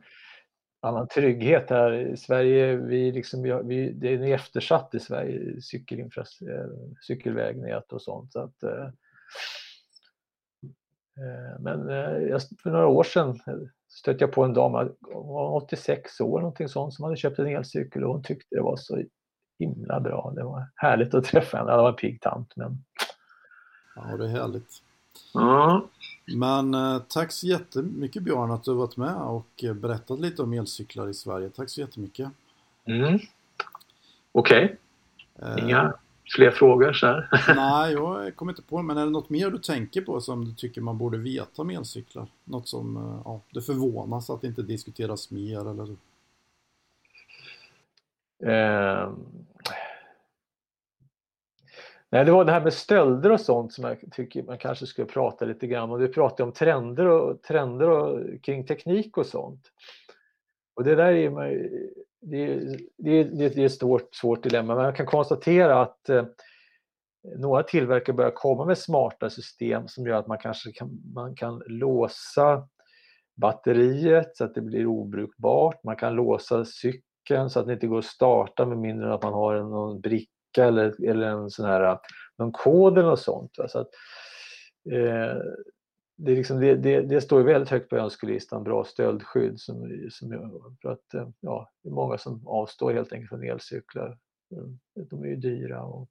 annan 0.80 1.08
trygghet 1.08 1.70
här. 1.70 1.92
I 1.92 2.16
Sverige, 2.16 2.76
vi 2.76 3.12
liksom, 3.12 3.42
vi, 3.42 3.60
vi, 3.64 3.92
det 3.92 4.08
är 4.08 4.34
eftersatt 4.34 4.94
i 4.94 5.00
Sverige, 5.00 5.60
eh, 5.80 6.66
cykelvägnät 7.06 7.92
och 7.92 8.02
sånt. 8.02 8.32
Så 8.32 8.40
att, 8.40 8.62
eh, 8.62 8.84
eh 11.18 11.60
men 11.60 11.88
eh, 11.88 12.38
för 12.62 12.70
några 12.70 12.86
år 12.86 13.04
sedan 13.04 13.38
stötte 13.88 14.24
jag 14.24 14.32
på 14.32 14.44
en 14.44 14.54
dam, 14.54 14.90
hon 15.00 15.34
var 15.34 15.54
86 15.54 16.20
år, 16.20 16.40
någonting 16.40 16.68
sånt, 16.68 16.94
som 16.94 17.04
hade 17.04 17.16
köpt 17.16 17.38
en 17.38 17.46
elcykel 17.46 18.04
och 18.04 18.12
hon 18.12 18.22
tyckte 18.22 18.56
det 18.56 18.62
var 18.62 18.76
så 18.76 19.02
himla 19.62 20.00
bra. 20.00 20.32
Det 20.36 20.44
var 20.44 20.66
härligt 20.74 21.14
att 21.14 21.24
träffa 21.24 21.56
henne. 21.56 21.70
Det 21.70 21.76
var 21.76 21.88
en 21.88 21.94
pigg 21.94 22.20
tant. 22.20 22.52
Men... 22.56 22.84
Ja, 23.96 24.16
det 24.16 24.24
är 24.24 24.28
härligt. 24.28 24.82
Mm. 25.34 25.80
Men 26.26 26.74
eh, 26.74 27.02
tack 27.08 27.32
så 27.32 27.46
jättemycket 27.46 28.22
Björn 28.22 28.50
att 28.50 28.64
du 28.64 28.74
varit 28.74 28.96
med 28.96 29.14
och 29.14 29.64
eh, 29.64 29.74
berättat 29.74 30.20
lite 30.20 30.42
om 30.42 30.52
elcyklar 30.52 31.08
i 31.08 31.14
Sverige. 31.14 31.50
Tack 31.50 31.70
så 31.70 31.80
jättemycket. 31.80 32.30
Mm. 32.84 33.18
Okej. 34.32 34.76
Okay. 35.34 35.52
Eh, 35.58 35.64
Inga 35.64 35.94
fler 36.36 36.50
frågor 36.50 36.92
så 36.92 37.06
här? 37.06 37.28
nej, 37.56 37.92
jag 37.92 38.36
kommer 38.36 38.52
inte 38.52 38.62
på 38.62 38.76
det. 38.76 38.82
Men 38.82 38.96
är 38.96 39.04
det 39.04 39.10
något 39.10 39.30
mer 39.30 39.50
du 39.50 39.58
tänker 39.58 40.00
på 40.00 40.20
som 40.20 40.44
du 40.44 40.54
tycker 40.54 40.80
man 40.80 40.98
borde 40.98 41.18
veta 41.18 41.62
om 41.62 41.70
elcyklar? 41.70 42.26
Något 42.44 42.68
som 42.68 42.96
eh, 42.96 43.20
ja, 43.24 43.40
det 43.50 43.62
förvånas 43.62 44.30
att 44.30 44.40
det 44.40 44.46
inte 44.46 44.62
diskuteras 44.62 45.30
mer 45.30 45.70
eller 45.70 45.86
så? 45.86 45.96
Eh, 48.46 49.10
nej, 52.12 52.24
det 52.24 52.32
var 52.32 52.44
det 52.44 52.52
här 52.52 52.60
med 52.60 52.72
stölder 52.72 53.32
och 53.32 53.40
sånt 53.40 53.72
som 53.72 53.84
jag 53.84 53.98
tycker 54.12 54.42
man 54.42 54.58
kanske 54.58 54.86
skulle 54.86 55.06
prata 55.06 55.44
lite 55.44 55.66
grann 55.66 55.90
om. 55.90 56.00
Du 56.00 56.08
pratade 56.08 56.42
om 56.42 56.52
trender, 56.52 57.06
och, 57.06 57.42
trender 57.42 57.88
och, 57.88 58.42
kring 58.42 58.66
teknik 58.66 59.18
och 59.18 59.26
sånt. 59.26 59.60
Och 60.76 60.84
det 60.84 60.94
där 60.94 61.12
är, 61.12 61.30
det, 62.20 62.60
det, 62.98 63.10
är, 63.10 63.24
det 63.24 63.58
är 63.58 63.66
ett 63.66 63.72
svårt, 63.72 64.14
svårt 64.14 64.42
dilemma, 64.42 64.74
men 64.74 64.84
jag 64.84 64.96
kan 64.96 65.06
konstatera 65.06 65.80
att 65.80 66.08
eh, 66.08 66.24
några 67.36 67.62
tillverkare 67.62 68.16
börjar 68.16 68.30
komma 68.30 68.64
med 68.64 68.78
smarta 68.78 69.30
system 69.30 69.88
som 69.88 70.06
gör 70.06 70.16
att 70.16 70.26
man 70.26 70.38
kanske 70.38 70.72
kan, 70.72 71.00
man 71.14 71.34
kan 71.34 71.62
låsa 71.66 72.68
batteriet 73.34 74.36
så 74.36 74.44
att 74.44 74.54
det 74.54 74.60
blir 74.60 74.86
obrukbart. 74.86 75.84
Man 75.84 75.96
kan 75.96 76.14
låsa 76.14 76.64
cykeln 76.64 77.50
så 77.50 77.60
att 77.60 77.66
det 77.66 77.72
inte 77.72 77.86
går 77.86 77.98
att 77.98 78.04
starta 78.04 78.66
med 78.66 78.78
mindre 78.78 79.06
än 79.06 79.12
att 79.12 79.22
man 79.22 79.32
har 79.32 79.54
en, 79.54 79.70
någon 79.70 80.00
bricka 80.00 80.41
eller, 80.58 81.04
eller 81.04 81.26
en 81.26 81.50
sån 81.50 81.66
här, 81.66 81.98
någon 82.38 82.52
kod 82.52 82.98
eller 82.98 83.08
något 83.08 83.20
sånt. 83.20 83.52
Så 83.68 83.78
att, 83.78 83.88
eh, 84.90 85.42
det, 86.16 86.34
liksom, 86.34 86.60
det, 86.60 86.74
det, 86.74 87.00
det, 87.00 87.20
står 87.20 87.40
ju 87.40 87.46
väldigt 87.46 87.70
högt 87.70 87.90
på 87.90 87.96
önskelistan, 87.96 88.64
bra 88.64 88.84
stöldskydd. 88.84 89.60
Som, 89.60 90.08
som, 90.10 90.30
för 90.82 90.90
att, 90.90 91.14
eh, 91.14 91.28
ja, 91.40 91.70
det 91.82 91.88
är 91.88 91.92
många 91.92 92.18
som 92.18 92.46
avstår 92.46 92.92
helt 92.92 93.12
enkelt 93.12 93.28
från 93.28 93.44
elcyklar. 93.44 94.18
De 94.94 95.22
är 95.24 95.28
ju 95.28 95.36
dyra 95.36 95.82
och 95.82 96.08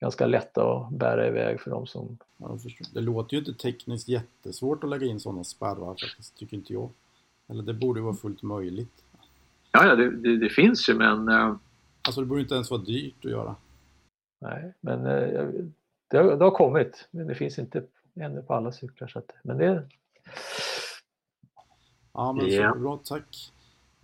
ganska 0.00 0.26
lätta 0.26 0.72
att 0.72 0.92
bära 0.92 1.28
iväg 1.28 1.60
för 1.60 1.70
de 1.70 1.86
som... 1.86 2.18
Ja, 2.36 2.58
det 2.94 3.00
låter 3.00 3.34
ju 3.34 3.38
inte 3.38 3.54
tekniskt 3.54 4.08
jättesvårt 4.08 4.84
att 4.84 4.90
lägga 4.90 5.06
in 5.06 5.20
sådana 5.20 5.44
spärrar 5.44 5.94
faktiskt, 5.94 6.36
tycker 6.36 6.56
inte 6.56 6.72
jag. 6.72 6.90
Eller 7.48 7.62
det 7.62 7.74
borde 7.74 8.00
vara 8.00 8.14
fullt 8.14 8.42
möjligt. 8.42 9.04
Ja, 9.72 9.86
ja 9.86 9.94
det, 9.94 10.10
det, 10.10 10.36
det 10.36 10.48
finns 10.48 10.88
ju 10.88 10.94
men... 10.94 11.28
Alltså 12.02 12.20
det 12.20 12.26
borde 12.26 12.40
inte 12.40 12.54
ens 12.54 12.70
vara 12.70 12.82
dyrt 12.82 13.24
att 13.24 13.30
göra. 13.30 13.56
Nej, 14.40 14.72
men 14.80 15.06
uh, 15.06 15.64
det, 16.10 16.16
har, 16.16 16.36
det 16.36 16.44
har 16.44 16.50
kommit. 16.50 17.08
Men 17.10 17.26
det 17.26 17.34
finns 17.34 17.58
inte 17.58 17.84
ännu 18.14 18.42
på 18.42 18.54
alla 18.54 18.72
cyklar. 18.72 19.08
Så 19.08 19.18
att, 19.18 19.30
men 19.42 19.58
det... 19.58 19.88
Ja, 22.12 22.32
men 22.32 22.46
yeah. 22.46 22.74
så 22.74 22.78
bra. 22.78 23.00
Tack. 23.04 23.52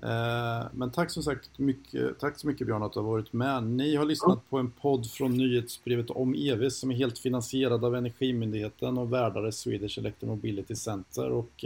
Eh, 0.02 0.66
men 0.72 0.90
tack 0.90 1.10
som 1.10 1.22
sagt 1.22 1.58
mycket, 1.58 2.18
tack 2.18 2.38
så 2.38 2.46
mycket 2.46 2.66
Björn 2.66 2.82
att 2.82 2.92
du 2.92 2.98
har 2.98 3.06
varit 3.06 3.32
med. 3.32 3.62
Ni 3.62 3.96
har 3.96 4.04
lyssnat 4.04 4.30
mm. 4.30 4.44
på 4.50 4.58
en 4.58 4.70
podd 4.70 5.10
från 5.10 5.36
nyhetsbrevet 5.36 6.10
om 6.10 6.34
EV 6.34 6.68
som 6.68 6.90
är 6.90 6.94
helt 6.94 7.18
finansierad 7.18 7.84
av 7.84 7.96
Energimyndigheten 7.96 8.98
och 8.98 9.12
värdare 9.12 9.52
Swedish 9.52 9.98
Electromobility 9.98 10.74
Center. 10.74 11.30
Och, 11.30 11.64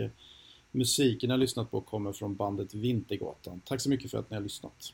Musiken 0.75 1.31
jag 1.31 1.41
lyssnat 1.41 1.71
på 1.71 1.81
kommer 1.81 2.13
från 2.13 2.35
bandet 2.35 2.75
Vintergatan. 2.75 3.61
Tack 3.65 3.81
så 3.81 3.91
mycket 3.91 4.11
för 4.11 4.19
att 4.19 4.31
ni 4.31 4.37
har 4.37 4.43
lyssnat. 4.43 4.93